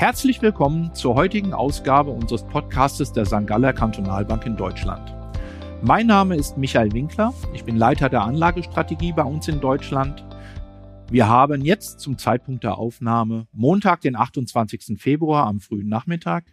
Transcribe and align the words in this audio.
Herzlich 0.00 0.40
willkommen 0.40 0.94
zur 0.94 1.14
heutigen 1.14 1.52
Ausgabe 1.52 2.10
unseres 2.10 2.42
Podcastes 2.42 3.12
der 3.12 3.26
St. 3.26 3.46
Galler 3.46 3.74
Kantonalbank 3.74 4.46
in 4.46 4.56
Deutschland. 4.56 5.14
Mein 5.82 6.06
Name 6.06 6.36
ist 6.36 6.56
Michael 6.56 6.92
Winkler. 6.92 7.34
Ich 7.52 7.64
bin 7.64 7.76
Leiter 7.76 8.08
der 8.08 8.22
Anlagestrategie 8.22 9.12
bei 9.12 9.24
uns 9.24 9.46
in 9.46 9.60
Deutschland. 9.60 10.24
Wir 11.10 11.28
haben 11.28 11.62
jetzt 11.62 12.00
zum 12.00 12.16
Zeitpunkt 12.16 12.64
der 12.64 12.78
Aufnahme 12.78 13.46
Montag, 13.52 14.00
den 14.00 14.16
28. 14.16 14.98
Februar 14.98 15.46
am 15.46 15.60
frühen 15.60 15.90
Nachmittag. 15.90 16.46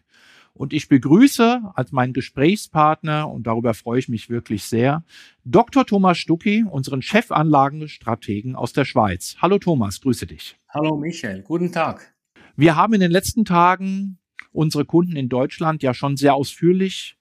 Und 0.54 0.73
ich 0.73 0.89
begrüße 0.89 1.61
als 1.73 1.93
meinen 1.93 2.11
Gesprächspartner, 2.11 3.32
und 3.32 3.48
darüber 3.48 3.73
freue 3.73 4.00
ich 4.00 4.09
mich 4.09 4.29
wirklich 4.29 4.66
sehr, 4.66 5.05
Dr. 5.45 5.86
Thomas 5.86 6.18
Stucki, 6.18 6.66
unseren 6.70 7.02
Chefanlagenstrategen 7.02 8.57
aus 8.57 8.73
der 8.73 8.84
Schweiz. 8.84 9.38
Hallo 9.41 9.57
Thomas, 9.57 10.02
grüße 10.02 10.27
dich. 10.27 10.59
Hallo 10.68 10.98
Michael, 10.98 11.43
guten 11.43 11.71
Tag. 11.71 12.16
Wir 12.60 12.76
haben 12.76 12.96
in 12.96 13.02
den 13.02 13.12
letzten 13.12 13.46
Tagen 13.46 14.18
unsere 14.52 14.84
Kunden 14.84 15.15
in 15.15 15.29
Deutschland 15.29 15.84
ja 15.84 15.93
schon 15.93 16.18
sehr 16.18 16.34
ausführlich 16.34 17.15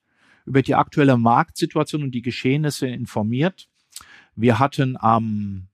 über 0.47 0.63
die 0.63 0.73
aktuelle 0.73 1.15
Marktsituation 1.15 2.01
und 2.01 2.11
die 2.11 2.23
Geschehnisse 2.23 2.87
informiert. 2.87 3.69
Wir 4.35 4.57
hatten 4.57 4.97
am 4.99 5.67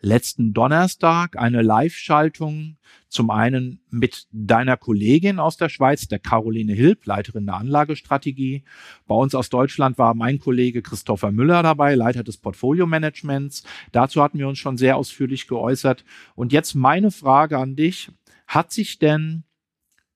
letzten 0.00 0.52
Donnerstag 0.52 1.36
eine 1.36 1.62
Live-Schaltung 1.62 2.76
zum 3.08 3.30
einen 3.30 3.80
mit 3.90 4.28
deiner 4.30 4.76
Kollegin 4.76 5.40
aus 5.40 5.56
der 5.56 5.68
Schweiz, 5.68 6.06
der 6.06 6.20
Caroline 6.20 6.72
Hilb, 6.72 7.04
Leiterin 7.04 7.46
der 7.46 7.56
Anlagestrategie. 7.56 8.62
Bei 9.08 9.16
uns 9.16 9.34
aus 9.34 9.48
Deutschland 9.50 9.98
war 9.98 10.14
mein 10.14 10.38
Kollege 10.38 10.80
Christopher 10.80 11.32
Müller 11.32 11.64
dabei, 11.64 11.96
Leiter 11.96 12.22
des 12.22 12.36
Portfolio-Managements. 12.36 13.64
Dazu 13.90 14.22
hatten 14.22 14.38
wir 14.38 14.46
uns 14.46 14.60
schon 14.60 14.76
sehr 14.76 14.96
ausführlich 14.96 15.48
geäußert. 15.48 16.04
Und 16.36 16.52
jetzt 16.52 16.76
meine 16.76 17.10
Frage 17.10 17.58
an 17.58 17.74
dich. 17.74 18.12
Hat 18.48 18.72
sich 18.72 18.98
denn 18.98 19.44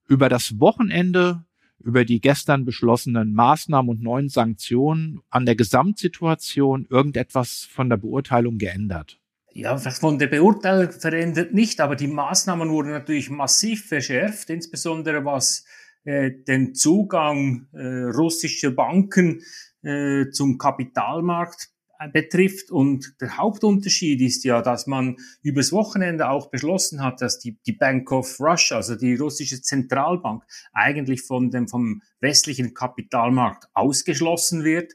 über 0.07 0.27
das 0.27 0.59
Wochenende 0.59 1.45
über 1.79 2.03
die 2.03 2.19
gestern 2.19 2.65
beschlossenen 2.65 3.33
Maßnahmen 3.33 3.91
und 3.91 4.01
neuen 4.01 4.29
Sanktionen 4.29 5.19
an 5.29 5.45
der 5.45 5.55
Gesamtsituation 5.55 6.87
irgendetwas 6.89 7.67
von 7.69 7.89
der 7.89 7.97
Beurteilung 7.97 8.57
geändert? 8.57 9.19
Ja, 9.51 9.77
von 9.77 10.17
der 10.17 10.27
Beurteilung 10.27 10.91
verändert 10.91 11.53
nicht, 11.53 11.79
aber 11.79 11.95
die 11.95 12.07
Maßnahmen 12.07 12.69
wurden 12.69 12.91
natürlich 12.91 13.29
massiv 13.29 13.85
verschärft, 13.85 14.49
insbesondere 14.49 15.23
was 15.25 15.65
äh, 16.03 16.31
den 16.31 16.73
Zugang 16.73 17.67
äh, 17.73 18.05
russischer 18.15 18.71
Banken 18.71 19.41
äh, 19.83 20.29
zum 20.31 20.57
Kapitalmarkt 20.57 21.72
betrifft. 22.11 22.71
Und 22.71 23.15
der 23.21 23.37
Hauptunterschied 23.37 24.21
ist 24.21 24.43
ja, 24.43 24.61
dass 24.61 24.87
man 24.87 25.17
übers 25.41 25.71
Wochenende 25.71 26.29
auch 26.29 26.49
beschlossen 26.49 27.01
hat, 27.01 27.21
dass 27.21 27.39
die, 27.39 27.57
die 27.65 27.73
Bank 27.73 28.11
of 28.11 28.39
Russia, 28.39 28.77
also 28.77 28.95
die 28.95 29.15
russische 29.15 29.61
Zentralbank, 29.61 30.43
eigentlich 30.73 31.23
von 31.23 31.51
dem, 31.51 31.67
vom 31.67 32.01
westlichen 32.19 32.73
Kapitalmarkt 32.73 33.67
ausgeschlossen 33.73 34.63
wird 34.63 34.93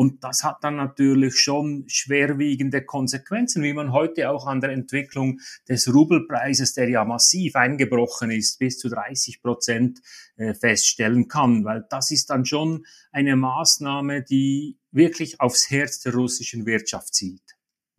und 0.00 0.24
das 0.24 0.44
hat 0.44 0.62
dann 0.62 0.76
natürlich 0.76 1.38
schon 1.38 1.84
schwerwiegende 1.86 2.82
Konsequenzen, 2.82 3.62
wie 3.62 3.74
man 3.74 3.92
heute 3.92 4.30
auch 4.30 4.46
an 4.46 4.62
der 4.62 4.70
Entwicklung 4.70 5.40
des 5.68 5.92
Rubelpreises, 5.92 6.72
der 6.72 6.88
ja 6.88 7.04
massiv 7.04 7.54
eingebrochen 7.54 8.30
ist, 8.30 8.58
bis 8.58 8.78
zu 8.78 8.88
30 8.88 9.42
Prozent 9.42 10.00
äh, 10.36 10.54
feststellen 10.54 11.28
kann, 11.28 11.64
weil 11.64 11.84
das 11.90 12.10
ist 12.12 12.30
dann 12.30 12.46
schon 12.46 12.86
eine 13.12 13.36
Maßnahme, 13.36 14.22
die 14.22 14.78
wirklich 14.92 15.40
aufs 15.40 15.70
Herz 15.70 16.00
der 16.00 16.14
russischen 16.14 16.66
Wirtschaft 16.66 17.14
zielt. 17.14 17.42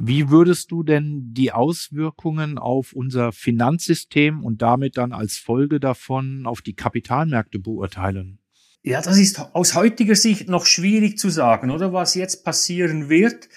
Wie 0.04 0.30
würdest 0.30 0.72
du 0.72 0.82
denn 0.82 1.34
die 1.34 1.52
Auswirkungen 1.52 2.58
auf 2.58 2.94
unser 2.94 3.32
Finanzsystem 3.32 4.44
und 4.44 4.64
damit 4.64 4.98
dann 4.98 5.12
als 5.12 5.38
Folge 5.38 5.80
davon 5.80 6.48
auf 6.48 6.62
die 6.62 6.76
Kapitalmärkte 6.76 7.60
beurteilen? 7.60 8.40
Ja, 8.82 9.02
das 9.02 9.20
ist 9.20 9.40
aus 9.54 9.76
heutiger 9.76 10.16
Sicht 10.16 10.50
noch 10.50 10.66
schwierig 10.66 11.20
zu 11.20 11.30
sagen, 11.30 11.70
oder 11.70 11.94
was 11.94 12.16
jetzt 12.16 12.44
passieren 12.44 13.10
wird. 13.10 13.48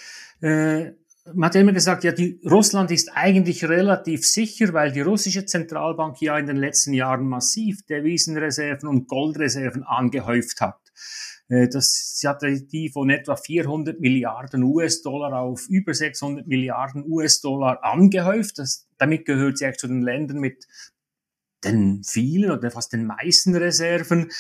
Äh, 0.43 0.93
man 1.33 1.49
hat 1.49 1.55
immer 1.55 1.73
gesagt, 1.73 2.05
ja, 2.05 2.13
die, 2.13 2.39
Russland 2.45 2.91
ist 2.91 3.11
eigentlich 3.15 3.65
relativ 3.65 4.27
sicher, 4.27 4.75
weil 4.75 4.93
die 4.93 5.01
russische 5.01 5.47
Zentralbank 5.47 6.21
ja 6.21 6.39
in 6.39 6.47
den 6.47 6.59
letzten 6.59 6.93
Jahren 6.93 7.27
massiv 7.27 7.87
Devisenreserven 7.87 8.87
und 8.87 9.09
Goldreserven 9.09 9.83
angehäuft 9.83 10.61
hat. 10.61 10.79
Äh, 11.49 11.69
das, 11.69 12.19
sie 12.19 12.29
hatte 12.29 12.61
die 12.61 12.89
von 12.89 13.11
etwa 13.11 13.37
400 13.37 14.01
Milliarden 14.01 14.63
US-Dollar 14.63 15.41
auf 15.41 15.69
über 15.69 15.95
600 15.95 16.47
Milliarden 16.47 17.05
US-Dollar 17.07 17.83
angehäuft. 17.85 18.59
Das, 18.59 18.87
damit 18.99 19.27
gehört 19.27 19.59
sie 19.59 19.67
eigentlich 19.67 19.79
zu 19.79 19.89
den 19.89 20.03
Ländern 20.03 20.39
mit 20.39 20.67
den 21.65 22.03
vielen 22.05 22.51
oder 22.51 22.71
fast 22.71 22.93
den 22.93 23.07
meisten 23.07 23.57
Reserven. 23.57 24.31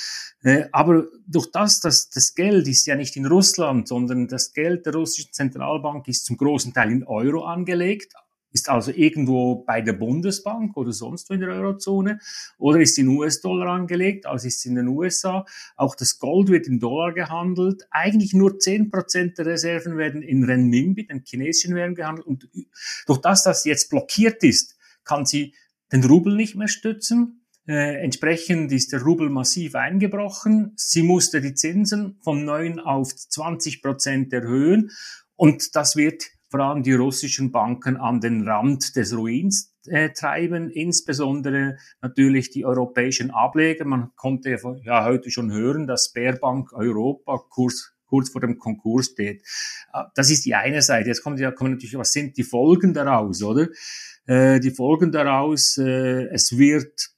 Äh, 0.42 0.66
aber 0.72 1.06
durch 1.26 1.50
das, 1.50 1.80
dass 1.80 2.10
das 2.10 2.34
Geld 2.34 2.68
ist 2.68 2.86
ja 2.86 2.96
nicht 2.96 3.16
in 3.16 3.26
Russland, 3.26 3.88
sondern 3.88 4.28
das 4.28 4.52
Geld 4.52 4.86
der 4.86 4.94
russischen 4.94 5.32
Zentralbank 5.32 6.06
ist 6.08 6.26
zum 6.26 6.36
großen 6.36 6.74
Teil 6.74 6.92
in 6.92 7.04
Euro 7.04 7.44
angelegt, 7.44 8.12
ist 8.54 8.68
also 8.68 8.92
irgendwo 8.92 9.64
bei 9.64 9.80
der 9.80 9.94
Bundesbank 9.94 10.76
oder 10.76 10.92
sonst 10.92 11.28
wo 11.28 11.34
in 11.34 11.40
der 11.40 11.50
Eurozone 11.50 12.20
oder 12.56 12.80
ist 12.80 12.96
in 12.98 13.08
US-Dollar 13.08 13.66
angelegt, 13.66 14.26
also 14.26 14.46
ist 14.46 14.58
es 14.58 14.64
in 14.64 14.76
den 14.76 14.86
USA. 14.86 15.44
Auch 15.76 15.96
das 15.96 16.20
Gold 16.20 16.48
wird 16.48 16.68
in 16.68 16.78
Dollar 16.78 17.12
gehandelt. 17.12 17.82
Eigentlich 17.90 18.32
nur 18.32 18.60
zehn 18.60 18.90
Prozent 18.90 19.38
der 19.38 19.46
Reserven 19.46 19.98
werden 19.98 20.22
in 20.22 20.44
Renminbi, 20.44 21.04
den 21.04 21.24
chinesischen 21.24 21.74
Währung 21.74 21.96
gehandelt. 21.96 22.28
Und 22.28 22.48
durch 23.06 23.18
das, 23.18 23.42
dass 23.42 23.64
jetzt 23.64 23.90
blockiert 23.90 24.44
ist, 24.44 24.76
kann 25.02 25.26
sie 25.26 25.54
den 25.92 26.04
Rubel 26.04 26.36
nicht 26.36 26.54
mehr 26.54 26.68
stützen. 26.68 27.44
Äh, 27.66 28.04
entsprechend 28.04 28.70
ist 28.70 28.92
der 28.92 29.02
Rubel 29.02 29.30
massiv 29.30 29.74
eingebrochen. 29.74 30.74
Sie 30.76 31.02
musste 31.02 31.40
die 31.40 31.54
Zinsen 31.54 32.18
von 32.22 32.44
9 32.44 32.78
auf 32.78 33.14
20 33.16 33.82
Prozent 33.82 34.32
erhöhen. 34.32 34.92
Und 35.34 35.74
das 35.74 35.96
wird 35.96 36.22
vor 36.54 36.60
allem 36.60 36.84
die 36.84 36.92
russischen 36.92 37.50
Banken 37.50 37.96
an 37.96 38.20
den 38.20 38.48
Rand 38.48 38.94
des 38.94 39.12
Ruins 39.12 39.74
äh, 39.88 40.10
treiben, 40.10 40.70
insbesondere 40.70 41.78
natürlich 42.00 42.50
die 42.50 42.64
europäischen 42.64 43.32
Ableger. 43.32 43.84
Man 43.84 44.12
konnte 44.14 44.56
ja 44.84 45.04
heute 45.04 45.32
schon 45.32 45.50
hören, 45.50 45.88
dass 45.88 46.10
Sperrbank 46.10 46.72
Europa 46.72 47.38
Kurs 47.50 47.92
kurz 48.06 48.28
vor 48.30 48.40
dem 48.40 48.56
Konkurs 48.56 49.06
steht. 49.06 49.42
Äh, 49.92 50.04
das 50.14 50.30
ist 50.30 50.44
die 50.44 50.54
eine 50.54 50.80
Seite. 50.80 51.08
Jetzt 51.08 51.24
kommt 51.24 51.40
ja 51.40 51.50
kommen 51.50 51.72
natürlich, 51.72 51.98
was 51.98 52.12
sind 52.12 52.36
die 52.36 52.44
Folgen 52.44 52.94
daraus, 52.94 53.42
oder? 53.42 53.66
Äh, 54.26 54.60
die 54.60 54.70
Folgen 54.70 55.10
daraus, 55.10 55.76
äh, 55.76 56.28
es 56.28 56.56
wird 56.56 57.10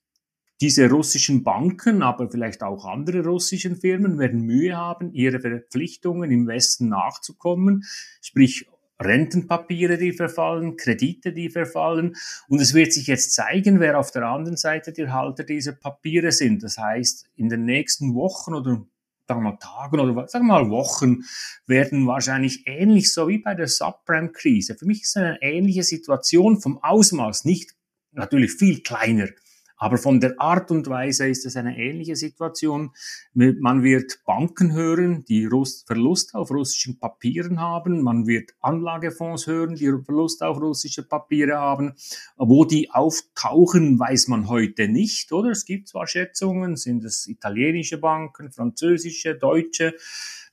diese 0.62 0.88
russischen 0.88 1.44
Banken, 1.44 2.02
aber 2.02 2.30
vielleicht 2.30 2.62
auch 2.62 2.86
andere 2.86 3.22
russischen 3.22 3.76
Firmen 3.76 4.18
werden 4.18 4.40
Mühe 4.40 4.74
haben, 4.74 5.12
ihre 5.12 5.40
Verpflichtungen 5.40 6.30
im 6.30 6.46
Westen 6.46 6.88
nachzukommen, 6.88 7.84
sprich 8.22 8.66
Rentenpapiere, 9.00 9.98
die 9.98 10.12
verfallen, 10.12 10.76
Kredite, 10.76 11.32
die 11.32 11.50
verfallen. 11.50 12.16
Und 12.48 12.60
es 12.60 12.74
wird 12.74 12.92
sich 12.92 13.06
jetzt 13.06 13.34
zeigen, 13.34 13.80
wer 13.80 13.98
auf 13.98 14.10
der 14.10 14.24
anderen 14.24 14.56
Seite 14.56 14.92
die 14.92 15.08
Halter 15.08 15.44
dieser 15.44 15.72
Papiere 15.72 16.32
sind. 16.32 16.62
Das 16.62 16.78
heißt, 16.78 17.28
in 17.36 17.48
den 17.48 17.64
nächsten 17.64 18.14
Wochen 18.14 18.54
oder 18.54 18.86
sagen 19.28 19.42
wir 19.42 19.50
mal 19.50 19.58
Tagen 19.58 20.00
oder 20.00 20.28
sagen 20.28 20.46
wir 20.46 20.60
mal 20.60 20.70
Wochen 20.70 21.24
werden 21.66 22.06
wahrscheinlich 22.06 22.62
ähnlich 22.66 23.12
so 23.12 23.28
wie 23.28 23.38
bei 23.38 23.54
der 23.54 23.66
Subprime-Krise. 23.66 24.76
Für 24.76 24.86
mich 24.86 25.02
ist 25.02 25.10
es 25.10 25.16
eine 25.16 25.42
ähnliche 25.42 25.82
Situation 25.82 26.60
vom 26.60 26.78
Ausmaß, 26.82 27.44
nicht 27.44 27.74
natürlich 28.12 28.52
viel 28.52 28.82
kleiner, 28.82 29.28
aber 29.76 29.98
von 29.98 30.20
der 30.20 30.40
Art 30.40 30.70
und 30.70 30.88
Weise 30.88 31.28
ist 31.28 31.44
es 31.44 31.56
eine 31.56 31.76
ähnliche 31.76 32.16
Situation. 32.16 32.92
Man 33.34 33.82
wird 33.82 34.20
Banken 34.24 34.72
hören, 34.72 35.24
die 35.26 35.48
Verlust 35.86 36.34
auf 36.34 36.50
russischen 36.50 36.98
Papieren 36.98 37.60
haben. 37.60 38.02
Man 38.02 38.26
wird 38.26 38.52
Anlagefonds 38.60 39.46
hören, 39.46 39.74
die 39.74 39.92
Verlust 40.04 40.42
auf 40.42 40.60
russische 40.60 41.02
Papiere 41.02 41.58
haben. 41.58 41.94
Wo 42.36 42.64
die 42.64 42.90
auftauchen, 42.90 43.98
weiß 43.98 44.28
man 44.28 44.48
heute 44.48 44.88
nicht, 44.88 45.30
oder? 45.32 45.50
Es 45.50 45.66
gibt 45.66 45.88
zwar 45.88 46.06
Schätzungen, 46.06 46.76
sind 46.76 47.04
es 47.04 47.26
italienische 47.26 47.98
Banken, 47.98 48.50
französische, 48.52 49.34
deutsche, 49.34 49.94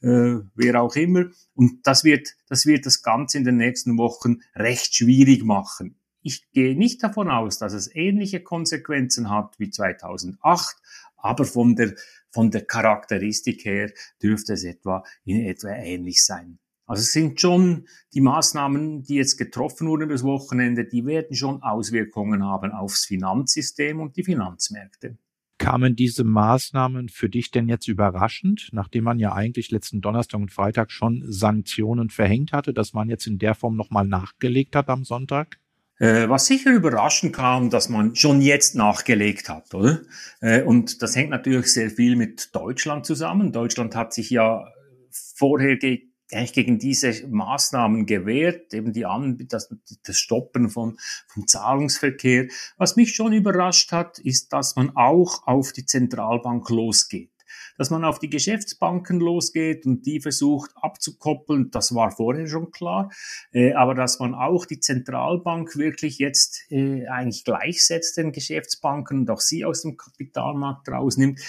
äh, 0.01 0.39
wer 0.53 0.81
auch 0.81 0.95
immer. 0.97 1.25
Und 1.55 1.87
das 1.87 2.03
wird, 2.03 2.35
das 2.49 2.65
wird 2.65 2.85
das 2.85 3.01
Ganze 3.01 3.37
in 3.37 3.45
den 3.45 3.57
nächsten 3.57 3.97
Wochen 3.97 4.41
recht 4.53 4.93
schwierig 4.93 5.43
machen. 5.45 5.95
Ich 6.23 6.49
gehe 6.51 6.75
nicht 6.75 7.03
davon 7.03 7.29
aus, 7.29 7.59
dass 7.59 7.73
es 7.73 7.93
ähnliche 7.93 8.39
Konsequenzen 8.41 9.29
hat 9.29 9.59
wie 9.59 9.69
2008, 9.69 10.77
aber 11.17 11.43
von 11.43 11.75
der, 11.75 11.95
von 12.31 12.49
der 12.49 12.65
Charakteristik 12.65 13.65
her 13.65 13.91
dürfte 14.21 14.53
es 14.53 14.63
etwa 14.63 15.03
in 15.25 15.41
etwa 15.41 15.69
ähnlich 15.69 16.23
sein. 16.23 16.59
Also 16.85 17.01
es 17.01 17.11
sind 17.11 17.39
schon 17.39 17.87
die 18.13 18.21
Maßnahmen, 18.21 19.03
die 19.03 19.15
jetzt 19.15 19.37
getroffen 19.37 19.87
wurden 19.87 20.03
übers 20.03 20.23
Wochenende, 20.23 20.85
die 20.85 21.05
werden 21.05 21.35
schon 21.35 21.61
Auswirkungen 21.61 22.43
haben 22.43 22.71
aufs 22.71 23.05
Finanzsystem 23.05 23.99
und 23.99 24.15
die 24.15 24.23
Finanzmärkte. 24.23 25.17
Kamen 25.57 25.95
diese 25.95 26.23
Maßnahmen 26.23 27.09
für 27.09 27.29
dich 27.29 27.51
denn 27.51 27.69
jetzt 27.69 27.87
überraschend, 27.87 28.69
nachdem 28.71 29.05
man 29.05 29.19
ja 29.19 29.33
eigentlich 29.33 29.71
letzten 29.71 30.01
Donnerstag 30.01 30.39
und 30.39 30.51
Freitag 30.51 30.91
schon 30.91 31.23
Sanktionen 31.25 32.09
verhängt 32.09 32.53
hatte, 32.53 32.73
dass 32.73 32.93
man 32.93 33.09
jetzt 33.09 33.27
in 33.27 33.39
der 33.39 33.55
Form 33.55 33.75
nochmal 33.75 34.05
nachgelegt 34.05 34.75
hat 34.75 34.89
am 34.89 35.03
Sonntag? 35.05 35.59
Äh, 36.03 36.27
was 36.27 36.47
sicher 36.47 36.71
überraschend 36.71 37.33
kam, 37.33 37.69
dass 37.69 37.87
man 37.87 38.13
schon 38.13 38.41
jetzt 38.41 38.75
nachgelegt 38.75 39.47
hat, 39.47 39.73
oder? 39.73 40.01
Äh, 40.41 40.61
und 40.63 41.01
das 41.01 41.15
hängt 41.15 41.29
natürlich 41.29 41.71
sehr 41.71 41.89
viel 41.89 42.17
mit 42.17 42.53
Deutschland 42.53 43.05
zusammen. 43.05 43.53
Deutschland 43.53 43.95
hat 43.95 44.13
sich 44.13 44.29
ja 44.29 44.67
vorher 45.09 45.77
ge 45.77 46.09
eigentlich 46.33 46.53
gegen 46.53 46.79
diese 46.79 47.27
Maßnahmen 47.27 48.05
gewehrt, 48.05 48.73
eben 48.73 48.91
die 48.91 49.05
An 49.05 49.37
das, 49.47 49.73
das 50.03 50.17
Stoppen 50.17 50.69
von, 50.69 50.97
vom 51.27 51.47
Zahlungsverkehr. 51.47 52.47
Was 52.77 52.95
mich 52.95 53.13
schon 53.13 53.31
überrascht 53.31 53.91
hat, 53.91 54.19
ist, 54.19 54.51
dass 54.51 54.75
man 54.75 54.95
auch 54.95 55.45
auf 55.47 55.71
die 55.71 55.85
Zentralbank 55.85 56.69
losgeht 56.69 57.32
dass 57.77 57.89
man 57.89 58.03
auf 58.05 58.19
die 58.19 58.29
Geschäftsbanken 58.29 59.19
losgeht 59.19 59.85
und 59.85 60.05
die 60.05 60.19
versucht 60.19 60.71
abzukoppeln, 60.75 61.71
das 61.71 61.93
war 61.95 62.11
vorher 62.11 62.47
schon 62.47 62.71
klar. 62.71 63.11
Äh, 63.51 63.73
aber 63.73 63.95
dass 63.95 64.19
man 64.19 64.33
auch 64.33 64.65
die 64.65 64.79
Zentralbank 64.79 65.75
wirklich 65.77 66.17
jetzt 66.19 66.65
äh, 66.69 67.07
eigentlich 67.07 67.43
gleichsetzt 67.43 68.17
den 68.17 68.31
Geschäftsbanken 68.31 69.19
und 69.19 69.29
auch 69.29 69.41
sie 69.41 69.65
aus 69.65 69.81
dem 69.81 69.97
Kapitalmarkt 69.97 70.89
rausnimmt, 70.89 71.39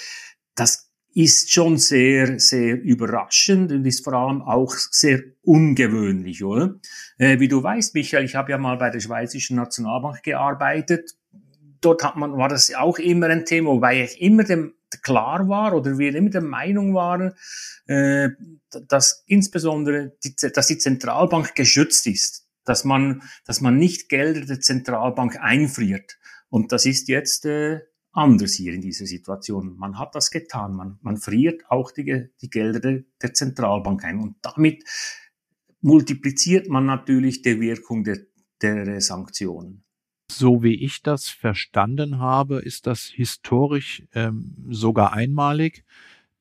das 0.55 0.91
ist 1.15 1.53
schon 1.53 1.79
sehr, 1.79 2.41
sehr 2.41 2.81
überraschend 2.81 3.71
und 3.71 3.85
ist 3.87 4.03
vor 4.03 4.15
allem 4.15 4.43
auch 4.43 4.75
sehr 4.75 5.23
ungewöhnlich, 5.43 6.43
oder? 6.43 6.75
Äh, 7.19 7.39
wie 7.39 7.49
du 7.49 7.63
weißt, 7.63 7.95
Michael, 7.95 8.25
ich 8.25 8.35
habe 8.35 8.51
ja 8.51 8.59
mal 8.59 8.77
bei 8.77 8.91
der 8.91 9.01
Schweizerischen 9.01 9.57
Nationalbank 9.57 10.25
gearbeitet. 10.25 11.13
Dort 11.81 12.03
hat 12.03 12.17
man, 12.17 12.37
war 12.37 12.49
das 12.49 12.75
auch 12.75 12.99
immer 12.99 13.29
ein 13.29 13.45
Thema, 13.45 13.71
wobei 13.71 14.03
ich 14.03 14.21
immer 14.21 14.43
dem 14.43 14.75
klar 15.03 15.49
war 15.49 15.75
oder 15.75 15.99
wir 15.99 16.15
immer 16.15 16.31
der 16.31 16.43
Meinung 16.43 16.95
waren, 16.95 17.33
äh, 17.87 18.31
dass 18.89 19.25
insbesondere 19.27 20.17
die, 20.25 20.35
dass 20.37 20.67
die 20.67 20.79
Zentralbank 20.79 21.55
geschützt 21.55 22.07
ist, 22.07 22.47
dass 22.65 22.85
man, 22.85 23.23
dass 23.45 23.61
man 23.61 23.77
nicht 23.77 24.09
Gelder 24.09 24.47
der 24.47 24.61
Zentralbank 24.61 25.39
einfriert. 25.41 26.19
Und 26.49 26.73
das 26.73 26.87
ist 26.87 27.09
jetzt 27.09 27.47
äh, 27.47 27.81
anders 28.13 28.53
hier 28.53 28.73
in 28.73 28.81
dieser 28.81 29.07
Situation. 29.07 29.77
Man 29.77 29.99
hat 29.99 30.15
das 30.15 30.31
getan. 30.31 30.75
Man, 30.75 30.99
man 31.03 31.17
friert 31.17 31.63
auch 31.69 31.91
die, 31.91 32.29
die 32.41 32.51
Gelder 32.51 32.81
der, 32.81 33.05
der 33.21 33.35
Zentralbank 33.35 34.05
ein. 34.05 34.21
Und 34.21 34.37
damit 34.43 34.85
multipliziert 35.81 36.69
man 36.69 36.87
natürlich 36.87 37.43
die 37.43 37.61
Wirkung 37.61 38.05
der, 38.05 38.21
der 38.63 39.01
Sanktionen. 39.01 39.84
So 40.31 40.63
wie 40.63 40.75
ich 40.75 41.03
das 41.03 41.29
verstanden 41.29 42.19
habe, 42.19 42.61
ist 42.61 42.87
das 42.87 43.05
historisch 43.05 44.03
ähm, 44.15 44.55
sogar 44.71 45.13
einmalig, 45.13 45.85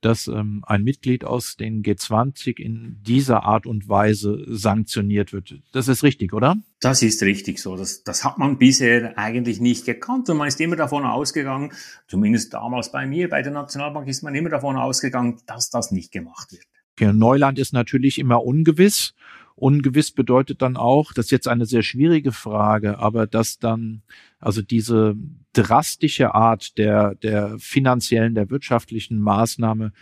dass 0.03 0.27
ähm, 0.27 0.63
ein 0.68 0.83
Mitglied 0.83 1.24
aus 1.25 1.56
den 1.56 1.81
G20 1.81 2.59
in 2.59 2.97
dieser 3.01 3.44
Art 3.44 3.65
und 3.65 3.88
Weise 3.88 4.44
sanktioniert 4.47 5.33
wird. 5.33 5.56
Das 5.71 5.88
ist 5.88 6.03
richtig, 6.03 6.33
oder? 6.33 6.57
Das 6.81 7.01
ist 7.01 7.21
richtig 7.24 7.59
so. 7.59 7.75
Das, 7.75 8.03
das 8.03 8.24
hat 8.24 8.38
man 8.38 8.57
bisher 8.57 9.18
eigentlich 9.18 9.59
nicht 9.59 9.85
gekannt 9.85 10.30
und 10.30 10.38
man 10.38 10.47
ist 10.47 10.59
immer 10.59 10.75
davon 10.75 11.06
ausgegangen, 11.06 11.71
zumindest 12.07 12.53
damals 12.53 12.91
bei 12.91 13.06
mir, 13.06 13.30
bei 13.30 13.41
der 13.41 13.53
Nationalbank 13.53 14.07
ist 14.07 14.24
man 14.24 14.35
immer 14.35 14.50
davon 14.50 14.75
ausgegangen, 14.75 15.39
dass 15.45 15.69
das 15.69 15.91
nicht 15.91 16.12
gemacht 16.12 16.51
wird. 16.51 16.65
Okay, 16.95 17.12
Neuland 17.12 17.57
ist 17.57 17.74
natürlich 17.74 18.19
immer 18.19 18.44
ungewiss 18.44 19.13
Ungewiss 19.56 20.12
bedeutet 20.12 20.62
dann 20.62 20.78
auch, 20.78 21.14
das 21.14 21.26
ist 21.26 21.32
jetzt 21.32 21.48
eine 21.48 21.66
sehr 21.66 21.84
schwierige 21.84 22.32
Frage, 22.32 23.00
aber 23.00 23.28
dass 23.28 23.60
dann 23.60 24.02
also 24.40 24.62
diese 24.62 25.16
drastische 25.54 26.36
Art 26.36 26.78
der, 26.78 27.16
der 27.16 27.58
finanziellen, 27.60 28.36
der 28.36 28.50
wirtschaftlichen 28.50 29.20
Maßnahme, 29.20 29.94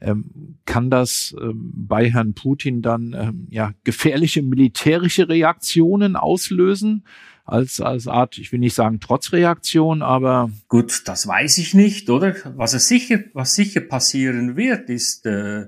ähm, 0.00 0.56
kann 0.64 0.88
das 0.88 1.34
ähm, 1.38 1.72
bei 1.74 2.10
Herrn 2.10 2.34
Putin 2.34 2.80
dann 2.80 3.14
ähm, 3.18 3.46
ja 3.50 3.72
gefährliche 3.84 4.42
militärische 4.42 5.28
Reaktionen 5.28 6.16
auslösen? 6.16 7.04
Als, 7.44 7.80
als 7.80 8.06
Art, 8.06 8.38
ich 8.38 8.52
will 8.52 8.60
nicht 8.60 8.74
sagen 8.74 9.00
Trotzreaktion, 9.00 10.02
aber. 10.02 10.50
Gut, 10.68 11.02
das 11.06 11.26
weiß 11.26 11.58
ich 11.58 11.74
nicht, 11.74 12.08
oder? 12.08 12.36
Was 12.54 12.74
es 12.74 12.86
sicher, 12.86 13.24
was 13.32 13.56
sicher 13.56 13.80
passieren 13.80 14.56
wird, 14.56 14.88
ist, 14.88 15.26
äh, 15.26 15.66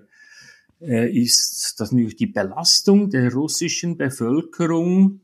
ist, 0.83 1.77
dass 1.79 1.93
natürlich 1.93 2.17
die 2.17 2.27
Belastung 2.27 3.11
der 3.11 3.33
russischen 3.33 3.97
Bevölkerung 3.97 5.21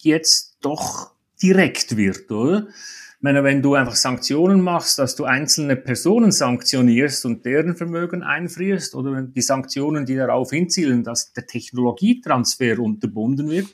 jetzt 0.00 0.58
doch 0.60 1.12
direkt 1.42 1.96
wird, 1.96 2.30
oder? 2.30 2.68
Ich 3.16 3.22
meine, 3.22 3.42
wenn 3.42 3.62
du 3.62 3.74
einfach 3.74 3.96
Sanktionen 3.96 4.60
machst, 4.60 4.98
dass 4.98 5.16
du 5.16 5.24
einzelne 5.24 5.74
Personen 5.74 6.32
sanktionierst 6.32 7.24
und 7.24 7.46
deren 7.46 7.74
Vermögen 7.74 8.22
einfrierst, 8.22 8.94
oder 8.94 9.12
wenn 9.12 9.32
die 9.32 9.40
Sanktionen, 9.40 10.04
die 10.04 10.16
darauf 10.16 10.50
hinzielen, 10.50 11.02
dass 11.02 11.32
der 11.32 11.46
Technologietransfer 11.46 12.78
unterbunden 12.78 13.48
wird, 13.48 13.68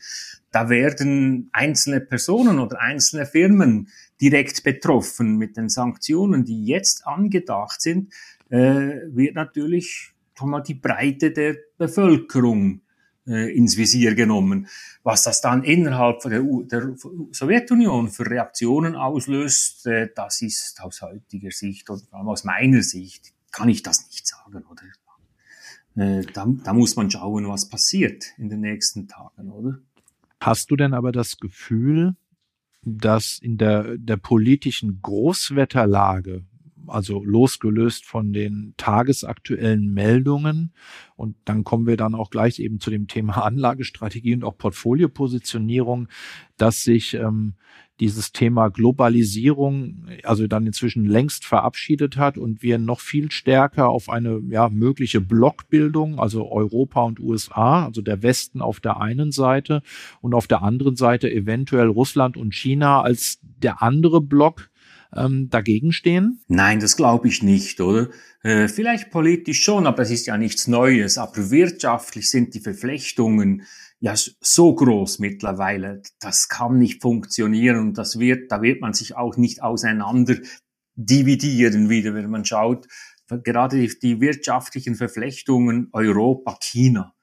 da 0.52 0.69
werden 0.69 1.49
einzelne 1.52 2.00
Personen 2.00 2.61
oder 2.61 2.81
einzelne 2.81 3.26
Firmen 3.26 3.88
direkt 4.20 4.62
betroffen 4.62 5.37
mit 5.37 5.56
den 5.56 5.69
Sanktionen, 5.69 6.44
die 6.44 6.64
jetzt 6.64 7.06
angedacht 7.06 7.81
sind, 7.81 8.12
äh, 8.49 9.00
wird 9.08 9.34
natürlich 9.34 10.12
mal 10.40 10.61
die 10.61 10.75
Breite 10.75 11.31
der 11.31 11.56
Bevölkerung 11.79 12.82
äh, 13.26 13.56
ins 13.56 13.76
Visier 13.76 14.14
genommen. 14.14 14.67
Was 15.02 15.25
das 15.25 15.40
dann 15.40 15.62
innerhalb 15.64 16.20
der, 16.20 16.43
der 16.43 16.94
Sowjetunion 17.31 18.08
für 18.08 18.29
Reaktionen 18.29 18.96
auslöst, 18.96 19.87
äh, 19.87 20.08
das 20.14 20.43
ist 20.43 20.81
aus 20.81 21.02
heutiger 21.02 21.50
Sicht 21.50 21.88
oder 21.90 22.00
vor 22.08 22.19
allem 22.19 22.29
aus 22.29 22.44
meiner 22.44 22.82
Sicht, 22.82 23.32
kann 23.52 23.69
ich 23.69 23.82
das 23.82 24.06
nicht 24.06 24.26
sagen, 24.26 24.64
oder? 24.64 24.82
Äh, 25.94 26.23
da, 26.32 26.46
da 26.64 26.73
muss 26.73 26.96
man 26.96 27.11
schauen, 27.11 27.49
was 27.49 27.69
passiert 27.69 28.32
in 28.38 28.49
den 28.49 28.61
nächsten 28.61 29.08
Tagen, 29.08 29.50
oder? 29.50 29.79
Hast 30.40 30.70
du 30.70 30.76
denn 30.76 30.94
aber 30.94 31.12
das 31.12 31.37
Gefühl, 31.37 32.17
dass 32.82 33.38
in 33.40 33.58
der, 33.58 33.96
der 33.99 34.17
politischen 34.17 35.00
Großwetterlage 35.02 36.44
also 36.87 37.23
losgelöst 37.23 38.05
von 38.06 38.32
den 38.32 38.75
tagesaktuellen 38.76 39.93
Meldungen. 39.93 40.73
Und 41.17 41.37
dann 41.44 41.64
kommen 41.64 41.87
wir 41.87 41.96
dann 41.96 42.14
auch 42.14 42.31
gleich 42.31 42.58
eben 42.58 42.81
zu 42.81 42.90
dem 42.90 43.06
Thema 43.06 43.38
Anlagestrategie 43.44 44.34
und 44.34 44.44
auch 44.44 44.56
Portfoliopositionierung, 44.56 46.08
dass 46.56 46.82
sich 46.82 47.14
ähm, 47.14 47.55
dieses 48.00 48.32
Thema 48.32 48.69
Globalisierung 48.69 50.06
also 50.25 50.49
dann 50.49 50.67
inzwischen 50.67 51.05
längst 51.05 51.44
verabschiedet 51.44 52.17
hat 52.17 52.37
und 52.37 52.61
wir 52.61 52.79
noch 52.79 52.99
viel 52.99 53.31
stärker 53.31 53.90
auf 53.90 54.08
eine 54.08 54.40
ja, 54.49 54.69
mögliche 54.70 55.20
Blockbildung, 55.20 56.19
also 56.19 56.50
Europa 56.50 57.02
und 57.02 57.20
USA, 57.20 57.84
also 57.84 58.02
der 58.02 58.25
Westen 58.25 58.61
auf 58.61 58.81
der 58.81 59.00
einen 59.00 59.31
Seite 59.31 59.82
und 60.20 60.34
auf 60.34 60.49
der 60.49 60.62
anderen 60.62 60.96
Seite 60.96 61.31
eventuell 61.31 61.87
Russland 61.87 62.37
und 62.37 62.55
China 62.55 63.02
als 63.02 63.38
der 63.43 63.82
andere 63.82 64.20
Block 64.20 64.71
ähm, 65.17 65.49
dagegen 65.50 65.93
stehen? 65.93 66.41
Nein, 66.49 66.81
das 66.81 66.97
glaube 66.97 67.29
ich 67.29 67.43
nicht, 67.43 67.81
oder? 67.81 68.10
Äh, 68.43 68.69
vielleicht 68.69 69.10
politisch 69.10 69.63
schon, 69.63 69.86
aber 69.86 70.03
es 70.03 70.10
ist 70.10 70.27
ja 70.27 70.36
nichts 70.36 70.67
Neues. 70.69 71.19
Aber 71.19 71.51
wirtschaftlich 71.51 72.31
sind 72.31 72.55
die 72.55 72.60
Verflechtungen 72.60 73.63
ja 74.01 74.15
so 74.17 74.75
groß 74.75 75.20
mittlerweile. 75.20 76.03
Das 76.20 76.48
kann 76.48 76.79
nicht 76.79 77.03
funktionieren 77.03 77.79
und 77.79 77.98
das 77.98 78.19
wird, 78.19 78.51
da 78.51 78.60
wird 78.60 78.81
man 78.81 78.94
sich 78.94 79.17
auch 79.17 79.36
nicht 79.36 79.63
auseinander 79.63 80.36
dividieren 80.96 81.89
wieder, 81.89 82.15
wenn 82.15 82.29
man 82.29 82.44
schaut. 82.44 82.86
Gerade 83.44 83.86
die, 83.86 84.20
wirtschaftlichen 84.20 84.96
Verflechtungen 84.96 85.89
Europa, 85.93 86.58
China 86.60 87.15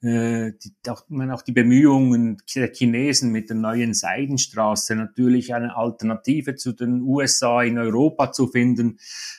die, 0.00 0.72
auch, 0.88 1.04
meine, 1.08 1.34
auch 1.34 1.42
die 1.42 1.52
Bemühungen 1.52 2.40
der 2.54 2.72
Chinesen 2.72 3.32
mit 3.32 3.48
der 3.48 3.56
neuen 3.56 3.94
Seidenstraße 3.94 4.94
natürlich 4.94 5.54
eine 5.54 5.76
Alternative 5.76 6.54
zu 6.54 6.72
den 6.72 7.02
USA 7.02 7.62
in 7.62 7.78
Europa 7.78 8.30
zu 8.30 8.46
finden. 8.46 8.98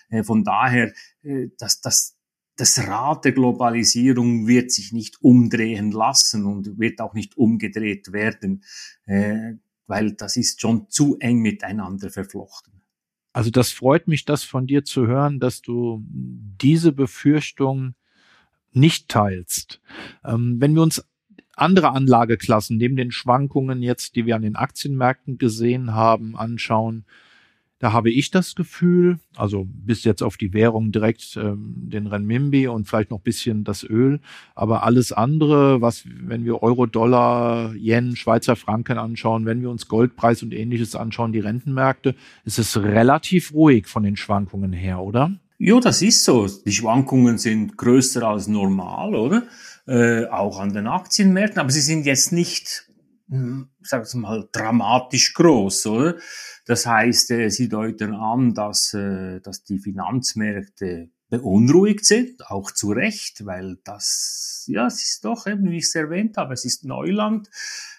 Äh, 0.09 0.23
von 0.23 0.43
daher, 0.43 0.91
äh, 1.23 1.47
dass 1.57 1.79
das 1.79 2.19
das 2.59 2.77
Rad 2.77 3.23
der 3.23 3.31
Globalisierung 3.31 4.45
wird 4.45 4.71
sich 4.71 4.91
nicht 4.91 5.21
umdrehen 5.21 5.91
lassen 5.91 6.45
und 6.45 6.77
wird 6.77 6.99
auch 6.99 7.13
nicht 7.13 7.37
umgedreht 7.37 8.11
werden, 8.11 8.65
äh, 9.05 9.53
weil 9.87 10.11
das 10.11 10.35
ist 10.35 10.59
schon 10.59 10.89
zu 10.89 11.17
eng 11.19 11.39
miteinander 11.39 12.09
verflochten. 12.09 12.81
Also 13.31 13.49
das 13.49 13.71
freut 13.71 14.09
mich, 14.09 14.25
das 14.25 14.43
von 14.43 14.67
dir 14.67 14.83
zu 14.83 15.07
hören, 15.07 15.39
dass 15.39 15.61
du 15.61 16.03
diese 16.05 16.91
Befürchtung 16.91 17.95
nicht 18.73 19.09
teilst. 19.09 19.81
Ähm, 20.23 20.57
wenn 20.59 20.75
wir 20.75 20.81
uns 20.81 21.05
andere 21.55 21.91
Anlageklassen 21.91 22.77
neben 22.77 22.95
den 22.95 23.11
Schwankungen 23.11 23.81
jetzt, 23.81 24.15
die 24.15 24.25
wir 24.25 24.35
an 24.35 24.41
den 24.41 24.55
Aktienmärkten 24.55 25.37
gesehen 25.37 25.93
haben, 25.93 26.35
anschauen, 26.35 27.05
da 27.79 27.93
habe 27.93 28.11
ich 28.11 28.29
das 28.29 28.55
Gefühl, 28.55 29.19
also 29.37 29.65
bis 29.65 30.03
jetzt 30.03 30.21
auf 30.21 30.35
die 30.35 30.53
Währung 30.53 30.91
direkt 30.91 31.37
ähm, 31.37 31.73
den 31.77 32.07
Renminbi 32.07 32.67
und 32.67 32.89
vielleicht 32.89 33.09
noch 33.09 33.21
bisschen 33.21 33.63
das 33.63 33.85
Öl, 33.85 34.19
aber 34.53 34.83
alles 34.83 35.13
andere, 35.13 35.79
was, 35.79 36.03
wenn 36.05 36.43
wir 36.43 36.61
Euro, 36.61 36.87
Dollar, 36.87 37.73
Yen, 37.75 38.17
Schweizer 38.17 38.57
Franken 38.57 38.97
anschauen, 38.97 39.45
wenn 39.45 39.61
wir 39.61 39.69
uns 39.69 39.87
Goldpreis 39.87 40.43
und 40.43 40.53
ähnliches 40.53 40.93
anschauen, 40.93 41.31
die 41.31 41.39
Rentenmärkte, 41.39 42.15
ist 42.43 42.59
es 42.59 42.75
relativ 42.75 43.53
ruhig 43.53 43.87
von 43.87 44.03
den 44.03 44.17
Schwankungen 44.17 44.73
her, 44.73 44.99
oder? 44.99 45.31
Ja, 45.59 45.79
das 45.81 46.01
ist 46.01 46.23
so. 46.23 46.47
Die 46.47 46.71
Schwankungen 46.71 47.37
sind 47.37 47.77
größer 47.77 48.23
als 48.23 48.47
normal, 48.47 49.13
oder? 49.13 49.43
Äh, 49.85 50.25
auch 50.27 50.57
an 50.57 50.73
den 50.73 50.87
Aktienmärkten, 50.87 51.59
aber 51.59 51.69
sie 51.69 51.81
sind 51.81 52.05
jetzt 52.05 52.31
nicht 52.31 52.89
hm, 53.29 53.69
sagen 53.81 54.07
wir 54.11 54.19
mal, 54.21 54.49
dramatisch 54.51 55.33
groß, 55.33 55.85
oder? 55.87 56.15
Das 56.65 56.85
heißt, 56.85 57.31
äh, 57.31 57.49
sie 57.49 57.69
deuten 57.69 58.13
an, 58.13 58.53
dass, 58.53 58.93
äh, 58.93 59.41
dass 59.41 59.63
die 59.63 59.79
Finanzmärkte 59.79 61.09
beunruhigt 61.29 62.05
sind, 62.05 62.49
auch 62.49 62.71
zu 62.71 62.91
Recht, 62.91 63.45
weil 63.45 63.77
das, 63.83 64.63
ja, 64.67 64.87
es 64.87 65.03
ist 65.03 65.25
doch 65.25 65.45
eben, 65.45 65.69
wie 65.69 65.77
ich 65.77 65.85
es 65.85 65.95
erwähnt 65.95 66.37
habe, 66.37 66.53
es 66.53 66.65
ist 66.65 66.85
Neuland. 66.85 67.49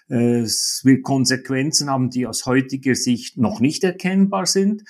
Es 0.09 0.81
wird 0.83 1.03
Konsequenzen 1.03 1.89
haben, 1.89 2.09
die 2.09 2.27
aus 2.27 2.45
heutiger 2.45 2.95
Sicht 2.95 3.37
noch 3.37 3.61
nicht 3.61 3.85
erkennbar 3.85 4.45
sind. 4.45 4.83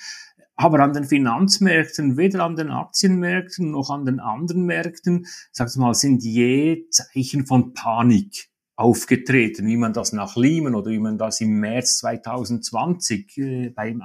Aber 0.56 0.80
an 0.80 0.92
den 0.92 1.04
Finanzmärkten, 1.04 2.16
weder 2.16 2.44
an 2.44 2.56
den 2.56 2.70
Aktienmärkten 2.70 3.70
noch 3.70 3.90
an 3.90 4.04
den 4.04 4.20
anderen 4.20 4.64
Märkten, 4.64 5.26
sag's 5.50 5.76
mal, 5.76 5.94
sind 5.94 6.22
je 6.22 6.88
Zeichen 6.90 7.46
von 7.46 7.72
Panik 7.72 8.50
aufgetreten, 8.76 9.66
wie 9.66 9.76
man 9.76 9.92
das 9.92 10.12
nach 10.12 10.36
Lehman 10.36 10.74
oder 10.74 10.90
wie 10.90 10.98
man 10.98 11.18
das 11.18 11.40
im 11.40 11.60
März 11.60 11.98
2020 11.98 13.38
äh, 13.38 13.68
beim 13.70 14.02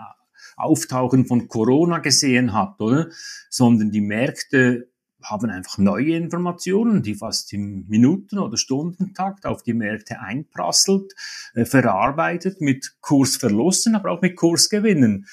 Auftauchen 0.56 1.25
von 1.25 1.48
Corona 1.48 2.00
gesehen 2.00 2.54
hat, 2.54 2.80
oder? 2.80 3.10
Sondern 3.50 3.92
die 3.92 4.01
Märkte 4.01 4.89
haben 5.24 5.50
einfach 5.50 5.77
neue 5.77 6.16
Informationen, 6.16 7.01
die 7.01 7.16
fast 7.16 7.51
im 7.54 7.86
Minuten- 7.88 8.38
oder 8.38 8.58
Stundentakt 8.58 9.46
auf 9.46 9.63
die 9.63 9.74
Märkte 9.74 10.20
einprasselt, 10.20 11.13
äh, 11.54 11.66
verarbeitet 11.66 12.62
mit 12.62 12.98
Kursverlusten, 13.01 13.96
aber 13.96 14.12
auch 14.12 14.22
mit 14.22 14.36
Kursgewinnen. 14.36 15.25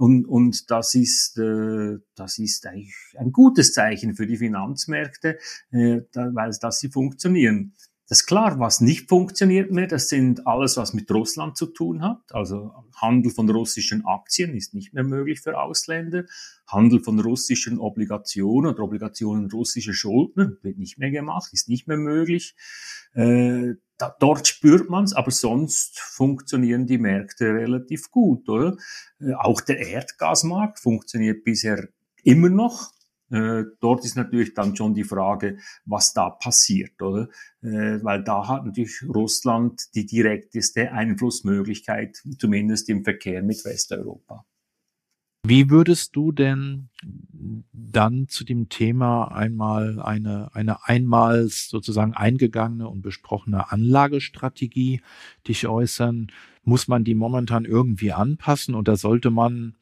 Und, 0.00 0.24
und 0.24 0.70
das 0.70 0.94
ist, 0.94 1.36
äh, 1.36 1.98
das 2.14 2.38
ist 2.38 2.66
eigentlich 2.66 2.94
ein 3.18 3.32
gutes 3.32 3.74
Zeichen 3.74 4.14
für 4.14 4.26
die 4.26 4.38
Finanzmärkte, 4.38 5.38
äh, 5.72 6.00
da, 6.12 6.30
weil 6.32 6.52
dass 6.58 6.78
sie 6.78 6.88
funktionieren. 6.88 7.74
Das 8.08 8.22
ist 8.22 8.26
klar, 8.26 8.58
was 8.58 8.80
nicht 8.80 9.10
funktioniert 9.10 9.70
mehr, 9.70 9.88
das 9.88 10.08
sind 10.08 10.46
alles, 10.46 10.78
was 10.78 10.94
mit 10.94 11.10
Russland 11.10 11.58
zu 11.58 11.66
tun 11.66 12.00
hat. 12.00 12.22
Also 12.30 12.72
Handel 12.96 13.30
von 13.30 13.50
russischen 13.50 14.06
Aktien 14.06 14.54
ist 14.54 14.72
nicht 14.72 14.94
mehr 14.94 15.04
möglich 15.04 15.42
für 15.42 15.60
Ausländer. 15.60 16.24
Handel 16.66 17.00
von 17.00 17.20
russischen 17.20 17.78
Obligationen 17.78 18.72
oder 18.72 18.82
Obligationen 18.82 19.50
russischer 19.50 19.92
Schuldner 19.92 20.56
wird 20.62 20.78
nicht 20.78 20.96
mehr 20.96 21.10
gemacht, 21.10 21.52
ist 21.52 21.68
nicht 21.68 21.86
mehr 21.86 21.98
möglich. 21.98 22.56
Äh, 23.12 23.74
da, 24.00 24.16
dort 24.18 24.46
spürt 24.46 24.88
man 24.88 25.04
es, 25.04 25.12
aber 25.12 25.30
sonst 25.30 26.00
funktionieren 26.00 26.86
die 26.86 26.98
Märkte 26.98 27.52
relativ 27.52 28.10
gut, 28.10 28.48
oder? 28.48 28.76
Äh, 29.20 29.34
auch 29.34 29.60
der 29.60 29.78
Erdgasmarkt 29.78 30.80
funktioniert 30.80 31.44
bisher 31.44 31.88
immer 32.22 32.48
noch. 32.48 32.92
Äh, 33.30 33.64
dort 33.80 34.04
ist 34.04 34.16
natürlich 34.16 34.54
dann 34.54 34.74
schon 34.74 34.94
die 34.94 35.04
Frage, 35.04 35.58
was 35.84 36.14
da 36.14 36.30
passiert, 36.30 37.00
oder? 37.02 37.28
Äh, 37.62 38.02
weil 38.02 38.24
da 38.24 38.48
hat 38.48 38.64
natürlich 38.64 39.02
Russland 39.06 39.94
die 39.94 40.06
direkteste 40.06 40.92
Einflussmöglichkeit, 40.92 42.22
zumindest 42.38 42.88
im 42.88 43.04
Verkehr 43.04 43.42
mit 43.42 43.64
Westeuropa. 43.64 44.46
Wie 45.42 45.70
würdest 45.70 46.14
du 46.16 46.32
denn 46.32 46.90
dann 47.72 48.28
zu 48.28 48.44
dem 48.44 48.68
Thema 48.68 49.32
einmal 49.32 50.00
eine, 50.00 50.54
eine 50.54 50.86
einmal 50.86 51.48
sozusagen 51.48 52.12
eingegangene 52.12 52.88
und 52.88 53.00
besprochene 53.00 53.72
Anlagestrategie 53.72 55.00
dich 55.48 55.66
äußern? 55.66 56.28
Muss 56.62 56.88
man 56.88 57.04
die 57.04 57.14
momentan 57.14 57.64
irgendwie 57.64 58.12
anpassen 58.12 58.74
oder 58.74 58.96
sollte 58.96 59.30
man 59.30 59.76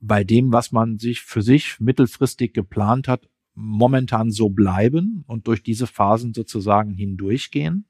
bei 0.00 0.24
dem, 0.24 0.52
was 0.52 0.72
man 0.72 0.98
sich 0.98 1.22
für 1.22 1.42
sich 1.42 1.80
mittelfristig 1.80 2.52
geplant 2.52 3.08
hat, 3.08 3.28
momentan 3.54 4.30
so 4.30 4.50
bleiben 4.50 5.24
und 5.26 5.46
durch 5.46 5.62
diese 5.62 5.86
Phasen 5.86 6.34
sozusagen 6.34 6.92
hindurchgehen? 6.92 7.86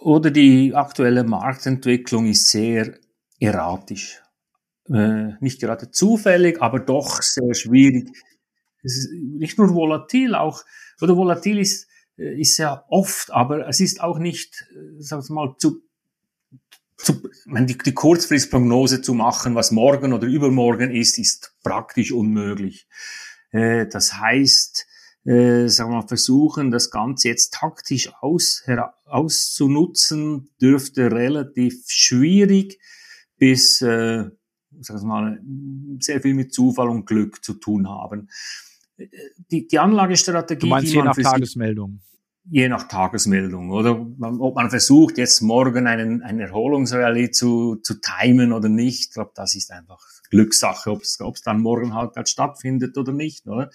Oder 0.00 0.30
die 0.30 0.74
aktuelle 0.74 1.24
Marktentwicklung 1.24 2.26
ist 2.26 2.50
sehr 2.50 2.94
erratisch. 3.38 4.22
Äh, 4.92 5.34
nicht 5.40 5.60
gerade 5.60 5.90
zufällig, 5.90 6.62
aber 6.62 6.80
doch 6.80 7.22
sehr 7.22 7.54
schwierig. 7.54 8.08
Es 8.82 8.96
ist 8.96 9.12
nicht 9.12 9.58
nur 9.58 9.74
volatil, 9.74 10.34
auch, 10.34 10.64
oder 11.00 11.16
volatil 11.16 11.58
ist, 11.58 11.88
äh, 12.18 12.40
ist 12.40 12.56
ja 12.58 12.84
oft, 12.88 13.32
aber 13.32 13.68
es 13.68 13.80
ist 13.80 14.00
auch 14.00 14.18
nicht, 14.18 14.66
äh, 14.72 15.02
sagen 15.02 15.24
wir 15.28 15.34
mal, 15.34 15.54
zu 15.58 15.82
zu, 16.96 17.28
die, 17.46 17.78
die 17.78 17.92
Kurzfristprognose 17.92 19.02
zu 19.02 19.14
machen, 19.14 19.54
was 19.54 19.70
morgen 19.70 20.12
oder 20.12 20.26
übermorgen 20.26 20.90
ist, 20.90 21.18
ist 21.18 21.54
praktisch 21.62 22.10
unmöglich. 22.10 22.88
Äh, 23.50 23.86
das 23.86 24.14
heißt, 24.14 24.86
äh, 25.24 25.68
sagen 25.68 25.90
wir 25.90 25.96
mal, 25.96 26.08
versuchen, 26.08 26.70
das 26.70 26.90
Ganze 26.90 27.28
jetzt 27.28 27.52
taktisch 27.52 28.10
aus, 28.20 28.64
auszunutzen, 29.04 30.50
dürfte 30.60 31.10
relativ 31.10 31.84
schwierig 31.88 32.80
bis, 33.36 33.82
äh, 33.82 34.24
sagen 34.80 35.00
wir 35.00 35.06
mal, 35.06 35.40
sehr 36.00 36.20
viel 36.20 36.34
mit 36.34 36.52
Zufall 36.52 36.88
und 36.88 37.06
Glück 37.06 37.44
zu 37.44 37.54
tun 37.54 37.88
haben. 37.88 38.28
Äh, 38.96 39.06
die, 39.50 39.66
die 39.66 39.78
Anlagestrategie, 39.78 40.60
du 40.60 40.66
meinst 40.66 40.92
je 40.92 41.02
nach 41.02 41.16
Tagesmeldung 41.16 42.00
je 42.48 42.68
nach 42.68 42.86
Tagesmeldung, 42.88 43.70
oder? 43.70 44.00
Ob 44.20 44.54
man 44.54 44.70
versucht, 44.70 45.18
jetzt 45.18 45.40
morgen 45.40 45.86
einen, 45.86 46.22
einen 46.22 46.40
Erholungsrallye 46.40 47.30
zu, 47.30 47.76
zu 47.76 47.94
timen 48.00 48.52
oder 48.52 48.68
nicht, 48.68 49.08
ich 49.08 49.10
glaube, 49.12 49.32
das 49.34 49.54
ist 49.54 49.72
einfach 49.72 50.00
Glückssache, 50.30 50.90
ob 50.90 51.02
es 51.02 51.42
dann 51.42 51.60
morgen 51.60 51.94
halt, 51.94 52.16
halt 52.16 52.28
stattfindet 52.28 52.96
oder 52.98 53.12
nicht, 53.12 53.46
oder? 53.46 53.70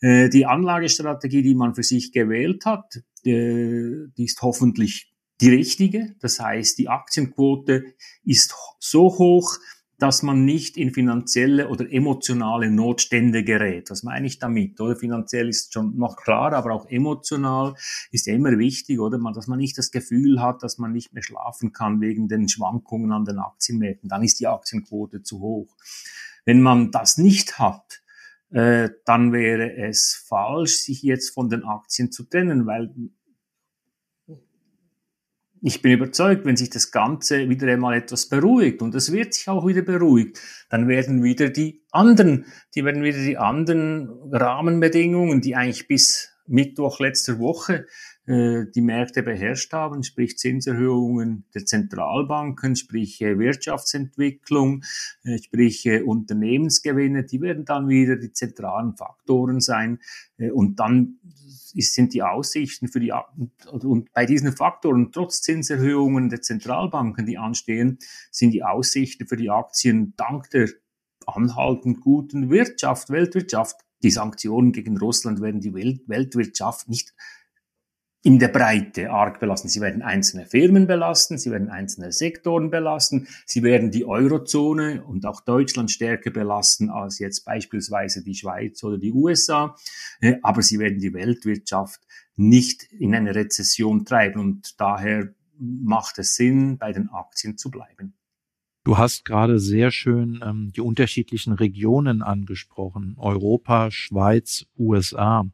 Äh, 0.00 0.28
die 0.28 0.46
Anlagestrategie, 0.46 1.42
die 1.42 1.54
man 1.54 1.74
für 1.74 1.82
sich 1.82 2.12
gewählt 2.12 2.64
hat, 2.64 3.02
die, 3.24 4.06
die 4.16 4.24
ist 4.24 4.40
hoffentlich 4.42 5.12
die 5.40 5.50
richtige. 5.50 6.14
Das 6.20 6.40
heißt, 6.40 6.78
die 6.78 6.88
Aktienquote 6.88 7.84
ist 8.24 8.54
so 8.78 9.18
hoch, 9.18 9.58
dass 9.98 10.22
man 10.22 10.44
nicht 10.44 10.76
in 10.76 10.92
finanzielle 10.92 11.68
oder 11.68 11.90
emotionale 11.90 12.70
Notstände 12.70 13.44
gerät. 13.44 13.90
Was 13.90 14.02
meine 14.02 14.26
ich 14.26 14.38
damit? 14.38 14.80
Oder 14.80 14.96
finanziell 14.96 15.48
ist 15.48 15.72
schon 15.72 15.96
noch 15.96 16.16
klar, 16.16 16.52
aber 16.52 16.72
auch 16.72 16.86
emotional 16.88 17.74
ist 18.10 18.26
ja 18.26 18.34
immer 18.34 18.58
wichtig, 18.58 19.00
oder 19.00 19.18
dass 19.32 19.46
man 19.46 19.58
nicht 19.58 19.78
das 19.78 19.90
Gefühl 19.90 20.42
hat, 20.42 20.62
dass 20.62 20.78
man 20.78 20.92
nicht 20.92 21.14
mehr 21.14 21.22
schlafen 21.22 21.72
kann 21.72 22.00
wegen 22.00 22.28
den 22.28 22.48
Schwankungen 22.48 23.12
an 23.12 23.24
den 23.24 23.38
Aktienmärkten. 23.38 24.08
Dann 24.08 24.22
ist 24.22 24.40
die 24.40 24.46
Aktienquote 24.46 25.22
zu 25.22 25.40
hoch. 25.40 25.74
Wenn 26.44 26.60
man 26.60 26.90
das 26.90 27.16
nicht 27.16 27.58
hat, 27.58 28.02
äh, 28.50 28.90
dann 29.04 29.32
wäre 29.32 29.76
es 29.76 30.14
falsch, 30.28 30.76
sich 30.76 31.02
jetzt 31.02 31.30
von 31.30 31.48
den 31.48 31.64
Aktien 31.64 32.12
zu 32.12 32.24
trennen, 32.24 32.66
weil 32.66 32.94
ich 35.62 35.82
bin 35.82 35.92
überzeugt, 35.92 36.44
wenn 36.44 36.56
sich 36.56 36.70
das 36.70 36.90
Ganze 36.90 37.48
wieder 37.48 37.66
einmal 37.68 37.96
etwas 37.96 38.28
beruhigt 38.28 38.82
und 38.82 38.94
es 38.94 39.12
wird 39.12 39.34
sich 39.34 39.48
auch 39.48 39.66
wieder 39.66 39.82
beruhigt, 39.82 40.40
dann 40.68 40.88
werden 40.88 41.22
wieder 41.22 41.48
die 41.48 41.82
anderen, 41.90 42.46
die 42.74 42.84
werden 42.84 43.02
wieder 43.02 43.18
die 43.18 43.38
anderen 43.38 44.10
Rahmenbedingungen, 44.32 45.40
die 45.40 45.56
eigentlich 45.56 45.88
bis 45.88 46.30
Mittwoch 46.46 47.00
letzter 47.00 47.38
Woche 47.38 47.86
die 48.26 48.80
Märkte 48.80 49.22
beherrscht 49.22 49.72
haben, 49.72 50.02
sprich 50.02 50.36
Zinserhöhungen 50.36 51.44
der 51.54 51.64
Zentralbanken, 51.64 52.74
sprich 52.74 53.20
äh, 53.22 53.38
Wirtschaftsentwicklung, 53.38 54.82
äh, 55.22 55.38
sprich 55.38 55.88
Unternehmensgewinne, 56.04 57.24
die 57.24 57.40
werden 57.40 57.64
dann 57.64 57.88
wieder 57.88 58.16
die 58.16 58.32
zentralen 58.32 58.96
Faktoren 58.96 59.60
sein. 59.60 60.00
Und 60.52 60.80
dann 60.80 61.18
sind 61.74 62.14
die 62.14 62.22
Aussichten 62.22 62.88
für 62.88 63.00
die, 63.00 63.12
und 63.70 64.12
bei 64.12 64.26
diesen 64.26 64.52
Faktoren, 64.52 65.12
trotz 65.12 65.42
Zinserhöhungen 65.42 66.28
der 66.28 66.42
Zentralbanken, 66.42 67.26
die 67.26 67.38
anstehen, 67.38 67.98
sind 68.30 68.52
die 68.52 68.64
Aussichten 68.64 69.26
für 69.26 69.36
die 69.36 69.50
Aktien 69.50 70.14
dank 70.16 70.50
der 70.50 70.68
anhaltend 71.26 72.00
guten 72.00 72.50
Wirtschaft, 72.50 73.10
Weltwirtschaft, 73.10 73.76
die 74.02 74.10
Sanktionen 74.10 74.72
gegen 74.72 74.96
Russland 74.98 75.40
werden 75.40 75.60
die 75.60 75.74
Welt, 75.74 76.08
Weltwirtschaft 76.08 76.88
nicht 76.88 77.14
in 78.26 78.40
der 78.40 78.48
Breite 78.48 79.12
arg 79.12 79.38
belasten. 79.38 79.68
Sie 79.68 79.80
werden 79.80 80.02
einzelne 80.02 80.46
Firmen 80.46 80.88
belasten, 80.88 81.38
sie 81.38 81.52
werden 81.52 81.68
einzelne 81.68 82.10
Sektoren 82.10 82.70
belasten, 82.70 83.28
sie 83.46 83.62
werden 83.62 83.92
die 83.92 84.04
Eurozone 84.04 85.04
und 85.04 85.24
auch 85.26 85.42
Deutschland 85.42 85.92
stärker 85.92 86.32
belasten 86.32 86.90
als 86.90 87.20
jetzt 87.20 87.44
beispielsweise 87.44 88.24
die 88.24 88.34
Schweiz 88.34 88.82
oder 88.82 88.98
die 88.98 89.12
USA, 89.12 89.76
äh, 90.20 90.38
aber 90.42 90.62
sie 90.62 90.80
werden 90.80 90.98
die 90.98 91.14
Weltwirtschaft 91.14 92.00
nicht 92.34 92.92
in 92.92 93.14
eine 93.14 93.32
Rezession 93.32 94.04
treiben 94.04 94.40
und 94.40 94.80
daher 94.80 95.32
macht 95.60 96.18
es 96.18 96.34
Sinn, 96.34 96.78
bei 96.78 96.92
den 96.92 97.08
Aktien 97.10 97.56
zu 97.56 97.70
bleiben. 97.70 98.14
Du 98.82 98.98
hast 98.98 99.24
gerade 99.24 99.60
sehr 99.60 99.92
schön 99.92 100.40
ähm, 100.44 100.72
die 100.74 100.80
unterschiedlichen 100.80 101.52
Regionen 101.52 102.22
angesprochen, 102.22 103.14
Europa, 103.18 103.92
Schweiz, 103.92 104.66
USA. 104.76 105.44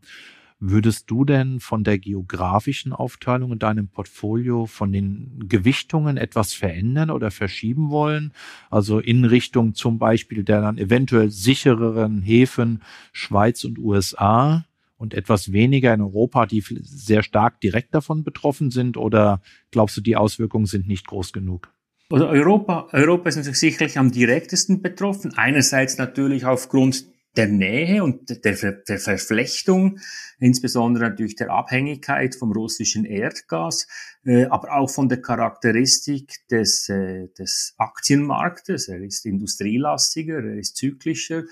Würdest 0.64 1.10
du 1.10 1.24
denn 1.24 1.58
von 1.58 1.82
der 1.82 1.98
geografischen 1.98 2.92
Aufteilung 2.92 3.50
in 3.50 3.58
deinem 3.58 3.88
Portfolio 3.88 4.66
von 4.66 4.92
den 4.92 5.48
Gewichtungen 5.48 6.16
etwas 6.16 6.52
verändern 6.52 7.10
oder 7.10 7.32
verschieben 7.32 7.90
wollen? 7.90 8.32
Also 8.70 9.00
in 9.00 9.24
Richtung 9.24 9.74
zum 9.74 9.98
Beispiel 9.98 10.44
der 10.44 10.60
dann 10.60 10.78
eventuell 10.78 11.30
sichereren 11.32 12.22
Häfen 12.22 12.80
Schweiz 13.10 13.64
und 13.64 13.76
USA 13.80 14.64
und 14.98 15.14
etwas 15.14 15.50
weniger 15.50 15.92
in 15.94 16.00
Europa, 16.00 16.46
die 16.46 16.62
sehr 16.80 17.24
stark 17.24 17.60
direkt 17.60 17.92
davon 17.92 18.22
betroffen 18.22 18.70
sind? 18.70 18.96
Oder 18.96 19.42
glaubst 19.72 19.96
du, 19.96 20.00
die 20.00 20.14
Auswirkungen 20.14 20.66
sind 20.66 20.86
nicht 20.86 21.08
groß 21.08 21.32
genug? 21.32 21.72
Also 22.08 22.28
Europa, 22.28 22.86
Europa 22.92 23.30
ist 23.30 23.34
natürlich 23.36 23.58
sicherlich 23.58 23.98
am 23.98 24.12
direktesten 24.12 24.80
betroffen. 24.80 25.32
Einerseits 25.34 25.98
natürlich 25.98 26.46
aufgrund 26.46 27.06
der 27.36 27.48
Nähe 27.48 28.04
und 28.04 28.44
der, 28.44 28.72
der 28.72 28.98
Verflechtung, 28.98 29.98
insbesondere 30.38 31.04
natürlich 31.04 31.36
der 31.36 31.50
Abhängigkeit 31.50 32.34
vom 32.34 32.52
russischen 32.52 33.04
Erdgas, 33.04 33.86
äh, 34.24 34.44
aber 34.46 34.72
auch 34.72 34.90
von 34.90 35.08
der 35.08 35.22
Charakteristik 35.22 36.46
des, 36.50 36.88
äh, 36.88 37.28
des 37.38 37.74
Aktienmarktes. 37.78 38.88
Er 38.88 39.00
ist 39.00 39.24
industrielastiger, 39.24 40.44
er 40.44 40.58
ist 40.58 40.76
zyklischer. 40.76 41.44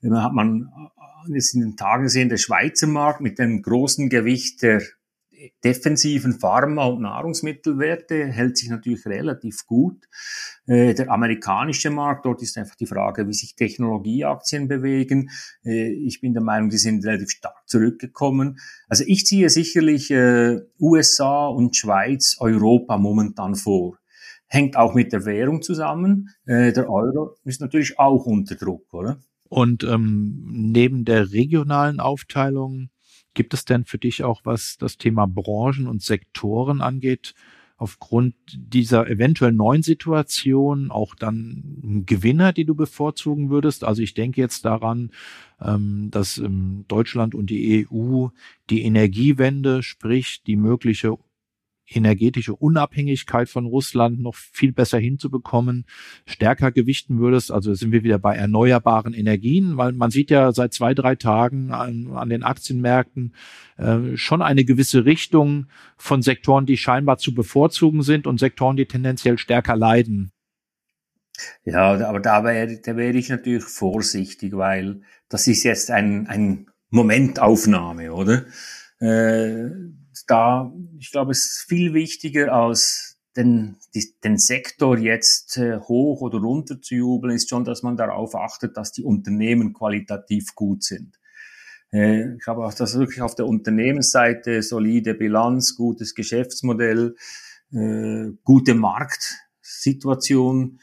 Da 0.00 0.22
hat 0.22 0.32
man 0.34 0.68
jetzt 1.28 1.54
in 1.54 1.62
den 1.62 1.76
Tagen 1.76 2.04
gesehen, 2.04 2.28
der 2.28 2.36
Schweizer 2.36 2.86
Markt 2.86 3.20
mit 3.20 3.38
dem 3.38 3.62
großen 3.62 4.10
Gewicht 4.10 4.62
der 4.62 4.82
defensiven 5.62 6.38
Pharma- 6.38 6.86
und 6.86 7.02
Nahrungsmittelwerte 7.02 8.26
hält 8.26 8.56
sich 8.56 8.68
natürlich 8.68 9.06
relativ 9.06 9.66
gut. 9.66 10.08
Äh, 10.66 10.94
der 10.94 11.10
amerikanische 11.10 11.90
Markt, 11.90 12.26
dort 12.26 12.42
ist 12.42 12.56
einfach 12.56 12.74
die 12.76 12.86
Frage, 12.86 13.28
wie 13.28 13.32
sich 13.32 13.54
Technologieaktien 13.54 14.68
bewegen. 14.68 15.30
Äh, 15.64 15.92
ich 15.92 16.20
bin 16.20 16.34
der 16.34 16.42
Meinung, 16.42 16.70
die 16.70 16.78
sind 16.78 17.04
relativ 17.04 17.30
stark 17.30 17.66
zurückgekommen. 17.66 18.58
Also 18.88 19.04
ich 19.06 19.26
ziehe 19.26 19.50
sicherlich 19.50 20.10
äh, 20.10 20.60
USA 20.80 21.46
und 21.46 21.76
Schweiz, 21.76 22.36
Europa 22.40 22.96
momentan 22.98 23.54
vor. 23.54 23.98
Hängt 24.46 24.76
auch 24.76 24.94
mit 24.94 25.12
der 25.12 25.24
Währung 25.24 25.62
zusammen. 25.62 26.30
der 26.46 26.88
Euro 26.88 27.34
ist 27.44 27.60
natürlich 27.60 27.98
auch 27.98 28.24
unter 28.26 28.54
Druck, 28.54 28.92
oder? 28.92 29.18
Und 29.48 29.82
ähm, 29.84 30.44
neben 30.46 31.04
der 31.04 31.32
regionalen 31.32 31.98
Aufteilung 31.98 32.90
Gibt 33.34 33.54
es 33.54 33.64
denn 33.64 33.84
für 33.84 33.98
dich 33.98 34.22
auch, 34.22 34.42
was 34.44 34.78
das 34.78 34.96
Thema 34.96 35.26
Branchen 35.26 35.86
und 35.86 36.02
Sektoren 36.02 36.80
angeht, 36.80 37.34
aufgrund 37.76 38.34
dieser 38.54 39.08
eventuell 39.08 39.52
neuen 39.52 39.82
Situation 39.82 40.90
auch 40.90 41.14
dann 41.14 42.04
Gewinner, 42.06 42.52
die 42.52 42.64
du 42.64 42.74
bevorzugen 42.74 43.50
würdest? 43.50 43.84
Also 43.84 44.02
ich 44.02 44.14
denke 44.14 44.40
jetzt 44.40 44.64
daran, 44.64 45.10
ähm, 45.60 46.08
dass 46.10 46.38
ähm, 46.38 46.84
Deutschland 46.88 47.34
und 47.34 47.50
die 47.50 47.86
EU 47.90 48.28
die 48.70 48.82
Energiewende, 48.82 49.82
sprich 49.82 50.42
die 50.44 50.56
mögliche 50.56 51.18
energetische 51.86 52.54
Unabhängigkeit 52.54 53.48
von 53.48 53.66
Russland 53.66 54.20
noch 54.20 54.34
viel 54.34 54.72
besser 54.72 54.98
hinzubekommen, 54.98 55.84
stärker 56.26 56.72
gewichten 56.72 57.18
würdest. 57.18 57.52
Also 57.52 57.74
sind 57.74 57.92
wir 57.92 58.02
wieder 58.02 58.18
bei 58.18 58.34
erneuerbaren 58.34 59.12
Energien, 59.12 59.76
weil 59.76 59.92
man 59.92 60.10
sieht 60.10 60.30
ja 60.30 60.52
seit 60.52 60.72
zwei, 60.72 60.94
drei 60.94 61.14
Tagen 61.14 61.72
an, 61.72 62.12
an 62.14 62.28
den 62.28 62.42
Aktienmärkten 62.42 63.34
äh, 63.76 64.16
schon 64.16 64.42
eine 64.42 64.64
gewisse 64.64 65.04
Richtung 65.04 65.66
von 65.96 66.22
Sektoren, 66.22 66.66
die 66.66 66.76
scheinbar 66.76 67.18
zu 67.18 67.34
bevorzugen 67.34 68.02
sind 68.02 68.26
und 68.26 68.40
Sektoren, 68.40 68.76
die 68.76 68.86
tendenziell 68.86 69.38
stärker 69.38 69.76
leiden. 69.76 70.30
Ja, 71.64 72.06
aber 72.06 72.20
da 72.20 72.44
wäre 72.44 72.78
da 72.80 72.96
wäre 72.96 73.16
ich 73.16 73.28
natürlich 73.28 73.64
vorsichtig, 73.64 74.56
weil 74.56 75.02
das 75.28 75.48
ist 75.48 75.64
jetzt 75.64 75.90
ein, 75.90 76.28
ein 76.28 76.68
Momentaufnahme, 76.90 78.12
oder? 78.12 78.44
Äh, 79.00 79.70
da, 80.26 80.72
ich 80.98 81.10
glaube, 81.10 81.32
es 81.32 81.44
ist 81.44 81.64
viel 81.68 81.94
wichtiger 81.94 82.52
als 82.52 83.14
den, 83.36 83.76
die, 83.94 84.14
den 84.22 84.38
Sektor 84.38 84.98
jetzt 84.98 85.56
äh, 85.56 85.78
hoch 85.78 86.20
oder 86.20 86.38
runter 86.38 86.80
zu 86.80 86.94
jubeln, 86.94 87.34
ist 87.34 87.48
schon, 87.48 87.64
dass 87.64 87.82
man 87.82 87.96
darauf 87.96 88.34
achtet, 88.34 88.76
dass 88.76 88.92
die 88.92 89.02
Unternehmen 89.02 89.72
qualitativ 89.72 90.54
gut 90.54 90.84
sind. 90.84 91.18
Äh, 91.92 92.36
ich 92.36 92.46
habe 92.46 92.64
auch 92.64 92.74
das 92.74 92.98
wirklich 92.98 93.22
auf 93.22 93.34
der 93.34 93.46
Unternehmensseite 93.46 94.62
solide 94.62 95.14
Bilanz, 95.14 95.76
gutes 95.76 96.14
Geschäftsmodell, 96.14 97.16
äh, 97.72 98.26
gute 98.44 98.74
Marktsituation. 98.74 100.80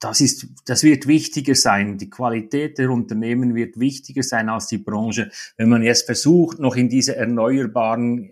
Das 0.00 0.20
ist, 0.20 0.46
das 0.66 0.84
wird 0.84 1.08
wichtiger 1.08 1.56
sein. 1.56 1.98
Die 1.98 2.10
Qualität 2.10 2.78
der 2.78 2.90
Unternehmen 2.90 3.56
wird 3.56 3.80
wichtiger 3.80 4.22
sein 4.22 4.48
als 4.48 4.68
die 4.68 4.78
Branche. 4.78 5.32
Wenn 5.56 5.68
man 5.68 5.82
jetzt 5.82 6.06
versucht, 6.06 6.60
noch 6.60 6.76
in 6.76 6.88
diese 6.88 7.16
erneuerbaren 7.16 8.30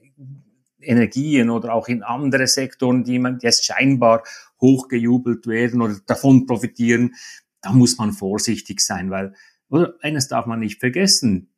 Energien 0.86 1.50
oder 1.50 1.74
auch 1.74 1.88
in 1.88 2.02
andere 2.02 2.46
Sektoren, 2.46 3.04
die 3.04 3.18
man 3.18 3.38
jetzt 3.42 3.64
scheinbar 3.64 4.22
hochgejubelt 4.60 5.46
werden 5.46 5.82
oder 5.82 5.96
davon 6.06 6.46
profitieren, 6.46 7.14
da 7.60 7.72
muss 7.72 7.98
man 7.98 8.12
vorsichtig 8.12 8.80
sein, 8.80 9.10
weil, 9.10 9.34
oder 9.68 9.94
eines 10.00 10.28
darf 10.28 10.46
man 10.46 10.60
nicht 10.60 10.80
vergessen, 10.80 11.50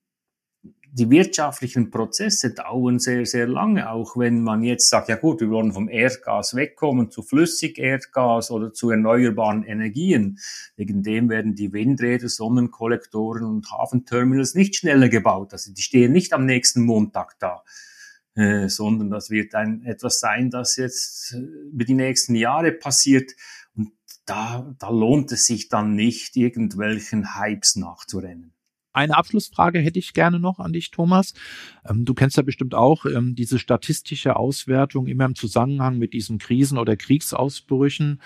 die 0.91 1.11
wirtschaftlichen 1.11 1.91
Prozesse 1.91 2.55
dauern 2.55 2.99
sehr, 2.99 3.27
sehr 3.27 3.47
lange, 3.47 3.91
auch 3.91 4.17
wenn 4.17 4.43
man 4.43 4.63
jetzt 4.63 4.89
sagt, 4.89 5.09
ja 5.09 5.17
gut, 5.17 5.41
wir 5.41 5.51
wollen 5.51 5.73
vom 5.73 5.89
Erdgas 5.89 6.55
wegkommen 6.55 7.11
zu 7.11 7.23
Flüssigerdgas 7.23 8.51
oder 8.51 8.73
zu 8.73 8.91
erneuerbaren 8.91 9.65
Energien. 9.65 10.39
Wegen 10.77 11.03
dem 11.03 11.29
werden 11.29 11.55
die 11.55 11.73
Windräder, 11.73 12.29
Sonnenkollektoren 12.29 13.45
und 13.45 13.71
Hafenterminals 13.71 14.55
nicht 14.55 14.77
schneller 14.77 15.09
gebaut. 15.09 15.53
Also 15.53 15.73
die 15.73 15.83
stehen 15.83 16.13
nicht 16.13 16.33
am 16.33 16.47
nächsten 16.47 16.83
Montag 16.83 17.39
da. 17.39 17.63
Äh, 18.39 18.69
sondern 18.69 19.11
das 19.11 19.31
wird 19.31 19.57
ein, 19.57 19.83
etwas 19.83 20.21
sein, 20.21 20.49
das 20.49 20.77
jetzt 20.77 21.33
äh, 21.33 21.39
über 21.73 21.85
die 21.85 21.95
nächsten 21.95 22.37
Jahre 22.37 22.71
passiert. 22.71 23.33
Und 23.75 23.91
da, 24.27 24.77
da 24.79 24.91
lohnt 24.91 25.33
es 25.33 25.47
sich 25.47 25.69
dann 25.69 25.97
nicht, 25.97 26.37
irgendwelchen 26.37 27.35
Hypes 27.35 27.75
nachzurennen. 27.75 28.55
Eine 28.93 29.17
Abschlussfrage 29.17 29.81
hätte 29.81 29.99
ich 29.99 30.13
gerne 30.13 30.39
noch 30.39 30.61
an 30.61 30.73
dich, 30.73 30.93
Thomas. 30.93 31.35
Ähm, 31.85 32.05
du 32.05 32.15
kennst 32.15 32.37
ja 32.37 32.45
bestimmt 32.45 32.77
auch 32.77 33.07
ähm, 33.07 33.35
diese 33.35 33.59
statistische 33.59 34.37
Auswertung 34.37 35.09
immer 35.09 35.25
im 35.25 35.35
Zusammenhang 35.35 35.99
mit 35.99 36.13
diesen 36.13 36.39
Krisen 36.39 36.79
oder 36.79 36.97
Kriegsausbrüchen 36.97 38.21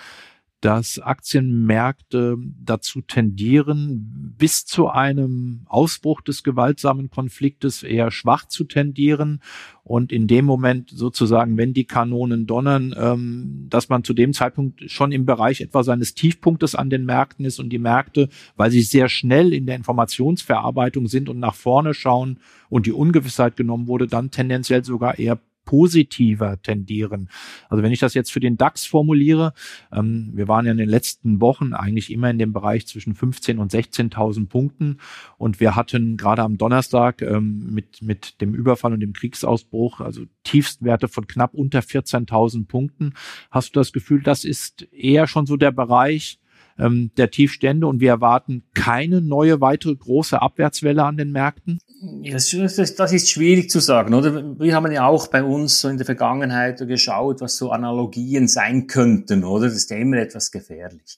dass 0.63 0.97
Aktienmärkte 0.97 2.37
dazu 2.63 3.01
tendieren, 3.01 4.33
bis 4.37 4.65
zu 4.65 4.87
einem 4.87 5.65
Ausbruch 5.65 6.21
des 6.21 6.41
gewaltsamen 6.41 7.09
Konfliktes 7.09 7.83
eher 7.83 8.11
schwach 8.11 8.47
zu 8.47 8.63
tendieren 8.63 9.41
und 9.83 10.13
in 10.13 10.25
dem 10.25 10.45
Moment 10.45 10.89
sozusagen, 10.89 11.57
wenn 11.57 11.73
die 11.73 11.83
Kanonen 11.83 12.47
donnern, 12.47 12.95
ähm, 12.97 13.67
dass 13.69 13.89
man 13.89 14.05
zu 14.05 14.13
dem 14.13 14.31
Zeitpunkt 14.31 14.89
schon 14.89 15.11
im 15.11 15.25
Bereich 15.25 15.59
etwa 15.59 15.83
seines 15.83 16.13
Tiefpunktes 16.13 16.75
an 16.75 16.89
den 16.89 17.03
Märkten 17.03 17.43
ist 17.43 17.59
und 17.59 17.69
die 17.69 17.77
Märkte, 17.77 18.29
weil 18.55 18.71
sie 18.71 18.83
sehr 18.83 19.09
schnell 19.09 19.51
in 19.51 19.65
der 19.65 19.75
Informationsverarbeitung 19.75 21.07
sind 21.07 21.27
und 21.27 21.39
nach 21.39 21.55
vorne 21.55 21.93
schauen 21.93 22.39
und 22.69 22.85
die 22.85 22.93
Ungewissheit 22.93 23.57
genommen 23.57 23.87
wurde, 23.87 24.07
dann 24.07 24.31
tendenziell 24.31 24.85
sogar 24.85 25.19
eher 25.19 25.41
positiver 25.65 26.61
tendieren. 26.61 27.29
Also 27.69 27.83
wenn 27.83 27.91
ich 27.91 27.99
das 27.99 28.13
jetzt 28.13 28.31
für 28.31 28.39
den 28.39 28.57
DAX 28.57 28.85
formuliere, 28.85 29.53
ähm, 29.91 30.31
wir 30.33 30.47
waren 30.47 30.65
ja 30.65 30.71
in 30.71 30.77
den 30.77 30.89
letzten 30.89 31.41
Wochen 31.41 31.73
eigentlich 31.73 32.11
immer 32.11 32.29
in 32.29 32.39
dem 32.39 32.53
Bereich 32.53 32.87
zwischen 32.87 33.15
15 33.15 33.59
und 33.59 33.71
16.000 33.71 34.47
Punkten 34.47 34.99
und 35.37 35.59
wir 35.59 35.75
hatten 35.75 36.17
gerade 36.17 36.43
am 36.43 36.57
Donnerstag 36.57 37.21
ähm, 37.21 37.73
mit, 37.73 38.01
mit 38.01 38.41
dem 38.41 38.53
Überfall 38.53 38.93
und 38.93 38.99
dem 38.99 39.13
Kriegsausbruch, 39.13 39.99
also 39.99 40.23
Tiefstwerte 40.43 41.07
von 41.07 41.27
knapp 41.27 41.53
unter 41.53 41.79
14.000 41.79 42.67
Punkten. 42.67 43.13
Hast 43.51 43.75
du 43.75 43.79
das 43.79 43.93
Gefühl, 43.93 44.21
das 44.21 44.45
ist 44.45 44.87
eher 44.91 45.27
schon 45.27 45.45
so 45.45 45.57
der 45.57 45.71
Bereich, 45.71 46.39
ähm, 46.77 47.11
der 47.17 47.31
Tiefstände 47.31 47.87
und 47.87 47.99
wir 47.99 48.09
erwarten 48.09 48.63
keine 48.73 49.21
neue 49.21 49.61
weitere 49.61 49.95
große 49.95 50.41
Abwärtswelle 50.41 51.03
an 51.03 51.17
den 51.17 51.31
Märkten? 51.31 51.79
Das, 52.23 52.95
das 52.95 53.13
ist 53.13 53.29
schwierig 53.29 53.69
zu 53.69 53.79
sagen, 53.79 54.13
oder? 54.13 54.59
Wir 54.59 54.75
haben 54.75 54.91
ja 54.91 55.07
auch 55.07 55.27
bei 55.27 55.43
uns 55.43 55.81
so 55.81 55.89
in 55.89 55.97
der 55.97 56.05
Vergangenheit 56.05 56.79
geschaut, 56.79 57.41
was 57.41 57.57
so 57.57 57.71
Analogien 57.71 58.47
sein 58.47 58.87
könnten, 58.87 59.43
oder? 59.43 59.65
Das 59.65 59.75
ist 59.75 59.89
ja 59.89 59.97
immer 59.97 60.17
etwas 60.17 60.51
gefährlich. 60.51 61.17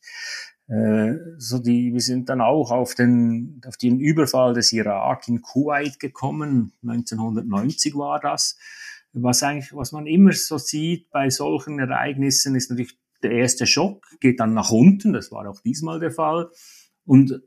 Äh, 0.67 1.13
so 1.37 1.59
die, 1.59 1.93
wir 1.93 2.01
sind 2.01 2.29
dann 2.29 2.41
auch 2.41 2.71
auf 2.71 2.95
den, 2.95 3.61
auf 3.67 3.77
den 3.77 3.99
Überfall 3.99 4.53
des 4.53 4.73
Irak 4.73 5.27
in 5.27 5.41
Kuwait 5.41 5.99
gekommen. 5.99 6.73
1990 6.83 7.95
war 7.95 8.19
das. 8.19 8.57
Was 9.13 9.43
eigentlich, 9.43 9.73
was 9.73 9.91
man 9.91 10.07
immer 10.07 10.33
so 10.33 10.57
sieht 10.57 11.09
bei 11.09 11.29
solchen 11.29 11.79
Ereignissen, 11.79 12.55
ist 12.55 12.69
natürlich 12.69 12.97
der 13.25 13.37
erste 13.37 13.67
Schock 13.67 14.05
geht 14.19 14.39
dann 14.39 14.53
nach 14.53 14.71
unten, 14.71 15.13
das 15.13 15.31
war 15.31 15.47
auch 15.49 15.61
diesmal 15.61 15.99
der 15.99 16.11
Fall. 16.11 16.49
Und, 17.05 17.41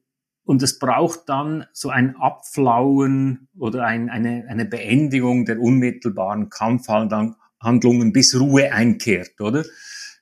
und 0.44 0.62
es 0.62 0.78
braucht 0.78 1.28
dann 1.28 1.66
so 1.72 1.90
ein 1.90 2.16
Abflauen 2.16 3.48
oder 3.56 3.84
ein, 3.84 4.10
eine, 4.10 4.46
eine 4.48 4.64
Beendigung 4.64 5.44
der 5.44 5.60
unmittelbaren 5.60 6.50
Kampfhandlungen, 6.50 8.12
bis 8.12 8.38
Ruhe 8.38 8.72
einkehrt, 8.72 9.40
oder? 9.40 9.64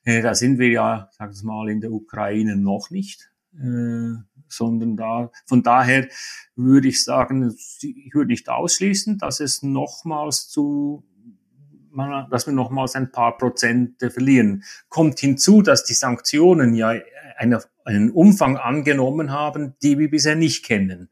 Äh, 0.03 0.21
da 0.21 0.35
sind 0.35 0.59
wir 0.59 0.69
ja, 0.69 1.09
sag 1.17 1.33
ich 1.33 1.43
mal, 1.43 1.69
in 1.69 1.81
der 1.81 1.91
Ukraine 1.91 2.55
noch 2.55 2.89
nicht. 2.89 3.31
Äh, 3.53 4.15
sondern 4.49 4.95
da, 4.95 5.31
von 5.45 5.63
daher 5.63 6.07
würde 6.55 6.87
ich 6.87 7.03
sagen, 7.03 7.53
ich 7.81 8.13
würde 8.13 8.31
nicht 8.31 8.49
ausschließen, 8.49 9.17
dass 9.17 9.39
es 9.39 9.63
nochmals 9.63 10.47
zu 10.47 11.03
dass 12.29 12.45
wir 12.47 12.53
nochmals 12.53 12.95
ein 12.95 13.11
paar 13.11 13.37
Prozente 13.37 14.09
verlieren. 14.09 14.63
Kommt 14.89 15.19
hinzu, 15.19 15.61
dass 15.61 15.83
die 15.83 15.93
Sanktionen 15.93 16.73
ja 16.73 16.93
eine, 17.37 17.61
einen 17.85 18.11
Umfang 18.11 18.57
angenommen 18.57 19.31
haben, 19.31 19.75
die 19.81 19.97
wir 19.97 20.09
bisher 20.09 20.35
nicht 20.35 20.65
kennen. 20.65 21.09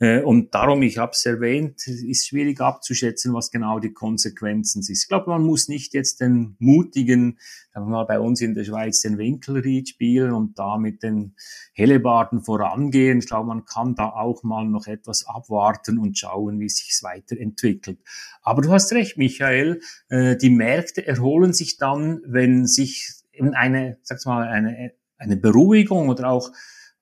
Äh, 0.00 0.22
und 0.22 0.54
darum, 0.54 0.82
ich 0.82 0.98
habe 0.98 1.12
es 1.12 1.26
erwähnt, 1.26 1.86
ist 1.86 2.28
schwierig 2.28 2.60
abzuschätzen, 2.60 3.34
was 3.34 3.50
genau 3.50 3.80
die 3.80 3.92
Konsequenzen 3.92 4.82
sind. 4.82 4.96
Ich 4.96 5.08
glaube, 5.08 5.30
man 5.30 5.44
muss 5.44 5.68
nicht 5.68 5.92
jetzt 5.94 6.20
den 6.20 6.56
mutigen, 6.58 7.38
sagen 7.72 7.86
wir 7.86 7.90
mal 7.90 8.04
bei 8.04 8.20
uns 8.20 8.40
in 8.40 8.54
der 8.54 8.64
Schweiz, 8.64 9.00
den 9.00 9.18
Winkelried 9.18 9.88
spielen 9.88 10.32
und 10.32 10.58
da 10.58 10.78
mit 10.78 11.02
den 11.02 11.34
Hellebarden 11.72 12.42
vorangehen. 12.42 13.18
Ich 13.18 13.26
glaube, 13.26 13.48
man 13.48 13.64
kann 13.64 13.94
da 13.96 14.10
auch 14.10 14.42
mal 14.44 14.64
noch 14.64 14.86
etwas 14.86 15.26
abwarten 15.26 15.98
und 15.98 16.16
schauen, 16.16 16.60
wie 16.60 16.68
sich 16.68 16.96
weiterentwickelt. 17.02 17.98
Aber 18.42 18.62
du 18.62 18.70
hast 18.70 18.92
recht, 18.92 19.18
Michael, 19.18 19.80
äh, 20.10 20.36
die 20.36 20.50
Märkte 20.50 21.06
erholen 21.06 21.52
sich 21.52 21.76
dann, 21.76 22.20
wenn 22.24 22.66
sich 22.66 23.12
eine, 23.52 23.98
sag's 24.02 24.26
mal, 24.26 24.46
eine, 24.46 24.92
eine 25.16 25.36
Beruhigung 25.36 26.08
oder 26.08 26.28
auch 26.28 26.50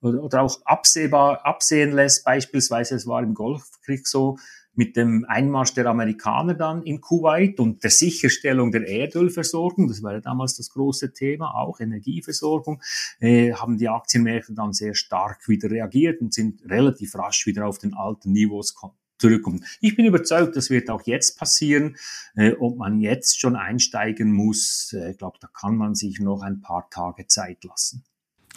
oder, 0.06 0.22
oder 0.22 0.42
auch 0.42 0.60
absehbar, 0.64 1.44
absehen 1.44 1.92
lässt. 1.92 2.24
Beispielsweise, 2.24 2.94
es 2.94 3.06
war 3.06 3.22
im 3.22 3.34
Golfkrieg 3.34 4.06
so, 4.06 4.36
mit 4.76 4.96
dem 4.96 5.24
Einmarsch 5.26 5.72
der 5.74 5.86
Amerikaner 5.86 6.54
dann 6.54 6.82
in 6.82 7.00
Kuwait 7.00 7.58
und 7.58 7.82
der 7.82 7.90
Sicherstellung 7.90 8.70
der 8.70 8.86
Erdölversorgung, 8.86 9.88
das 9.88 10.02
war 10.02 10.12
ja 10.12 10.20
damals 10.20 10.56
das 10.56 10.70
große 10.70 11.12
Thema, 11.14 11.54
auch 11.54 11.80
Energieversorgung, 11.80 12.82
äh, 13.18 13.52
haben 13.52 13.78
die 13.78 13.88
Aktienmärkte 13.88 14.52
dann 14.54 14.74
sehr 14.74 14.94
stark 14.94 15.48
wieder 15.48 15.70
reagiert 15.70 16.20
und 16.20 16.34
sind 16.34 16.62
relativ 16.68 17.14
rasch 17.14 17.46
wieder 17.46 17.66
auf 17.66 17.78
den 17.78 17.94
alten 17.94 18.32
Niveaus 18.32 18.74
zurückkommen. 19.18 19.64
Ich 19.80 19.96
bin 19.96 20.04
überzeugt, 20.04 20.56
das 20.56 20.68
wird 20.68 20.90
auch 20.90 21.02
jetzt 21.06 21.38
passieren. 21.38 21.96
Äh, 22.34 22.52
ob 22.60 22.76
man 22.76 23.00
jetzt 23.00 23.40
schon 23.40 23.56
einsteigen 23.56 24.30
muss, 24.30 24.92
äh, 24.92 25.12
ich 25.12 25.18
glaube, 25.18 25.38
da 25.40 25.48
kann 25.48 25.76
man 25.76 25.94
sich 25.94 26.20
noch 26.20 26.42
ein 26.42 26.60
paar 26.60 26.90
Tage 26.90 27.26
Zeit 27.26 27.64
lassen. 27.64 28.04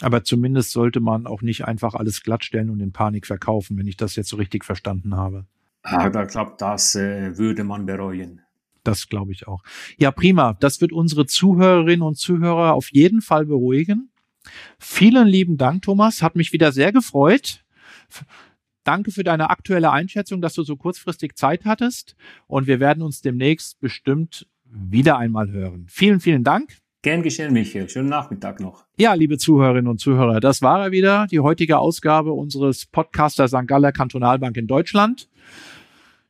Aber 0.00 0.24
zumindest 0.24 0.72
sollte 0.72 1.00
man 1.00 1.26
auch 1.26 1.42
nicht 1.42 1.66
einfach 1.66 1.94
alles 1.94 2.22
glattstellen 2.22 2.70
und 2.70 2.80
in 2.80 2.92
Panik 2.92 3.26
verkaufen, 3.26 3.76
wenn 3.78 3.86
ich 3.86 3.96
das 3.96 4.16
jetzt 4.16 4.28
so 4.28 4.36
richtig 4.36 4.64
verstanden 4.64 5.14
habe. 5.14 5.46
Aber 5.82 6.24
ich 6.24 6.28
glaube, 6.28 6.54
das 6.58 6.94
äh, 6.94 7.36
würde 7.36 7.64
man 7.64 7.86
bereuen. 7.86 8.40
Das 8.84 9.08
glaube 9.08 9.32
ich 9.32 9.46
auch. 9.46 9.62
Ja, 9.98 10.10
prima. 10.10 10.54
Das 10.54 10.80
wird 10.80 10.92
unsere 10.92 11.26
Zuhörerinnen 11.26 12.02
und 12.02 12.16
Zuhörer 12.16 12.74
auf 12.74 12.90
jeden 12.92 13.20
Fall 13.20 13.46
beruhigen. 13.46 14.10
Vielen 14.78 15.28
lieben 15.28 15.58
Dank, 15.58 15.82
Thomas. 15.82 16.22
Hat 16.22 16.34
mich 16.34 16.52
wieder 16.52 16.72
sehr 16.72 16.92
gefreut. 16.92 17.64
Danke 18.84 19.10
für 19.10 19.24
deine 19.24 19.50
aktuelle 19.50 19.90
Einschätzung, 19.90 20.40
dass 20.40 20.54
du 20.54 20.62
so 20.62 20.76
kurzfristig 20.76 21.36
Zeit 21.36 21.66
hattest. 21.66 22.16
Und 22.46 22.66
wir 22.66 22.80
werden 22.80 23.02
uns 23.02 23.20
demnächst 23.20 23.78
bestimmt 23.80 24.46
wieder 24.64 25.18
einmal 25.18 25.50
hören. 25.50 25.86
Vielen, 25.88 26.20
vielen 26.20 26.44
Dank. 26.44 26.79
Gern 27.02 27.22
geschehen, 27.22 27.54
Michael. 27.54 27.88
Schönen 27.88 28.10
Nachmittag 28.10 28.60
noch. 28.60 28.84
Ja, 28.98 29.14
liebe 29.14 29.38
Zuhörerinnen 29.38 29.88
und 29.88 30.00
Zuhörer, 30.00 30.38
das 30.40 30.60
war 30.60 30.84
er 30.84 30.92
wieder, 30.92 31.26
die 31.30 31.40
heutige 31.40 31.78
Ausgabe 31.78 32.32
unseres 32.32 32.84
Podcaster 32.84 33.48
St. 33.48 33.66
Galler 33.66 33.92
Kantonalbank 33.92 34.56
in 34.58 34.66
Deutschland. 34.66 35.28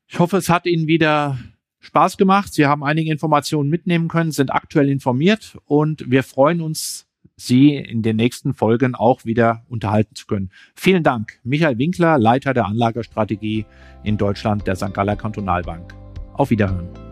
Ich 0.06 0.20
hoffe, 0.20 0.36
es 0.36 0.48
hat 0.48 0.66
Ihnen 0.66 0.86
wieder 0.86 1.38
Spaß 1.80 2.16
gemacht. 2.16 2.54
Sie 2.54 2.66
haben 2.66 2.84
einige 2.84 3.10
Informationen 3.10 3.68
mitnehmen 3.68 4.06
können, 4.06 4.30
sind 4.30 4.52
aktuell 4.52 4.88
informiert 4.88 5.58
und 5.64 6.08
wir 6.08 6.22
freuen 6.22 6.60
uns, 6.60 7.06
Sie 7.36 7.74
in 7.74 8.02
den 8.02 8.16
nächsten 8.16 8.52
Folgen 8.52 8.94
auch 8.94 9.24
wieder 9.24 9.64
unterhalten 9.68 10.14
zu 10.14 10.26
können. 10.26 10.50
Vielen 10.74 11.02
Dank. 11.02 11.40
Michael 11.42 11.78
Winkler, 11.78 12.18
Leiter 12.18 12.52
der 12.52 12.66
Anlagestrategie 12.66 13.64
in 14.04 14.18
Deutschland 14.18 14.66
der 14.66 14.76
St. 14.76 14.92
Galler 14.92 15.16
Kantonalbank. 15.16 15.94
Auf 16.34 16.50
Wiederhören. 16.50 17.09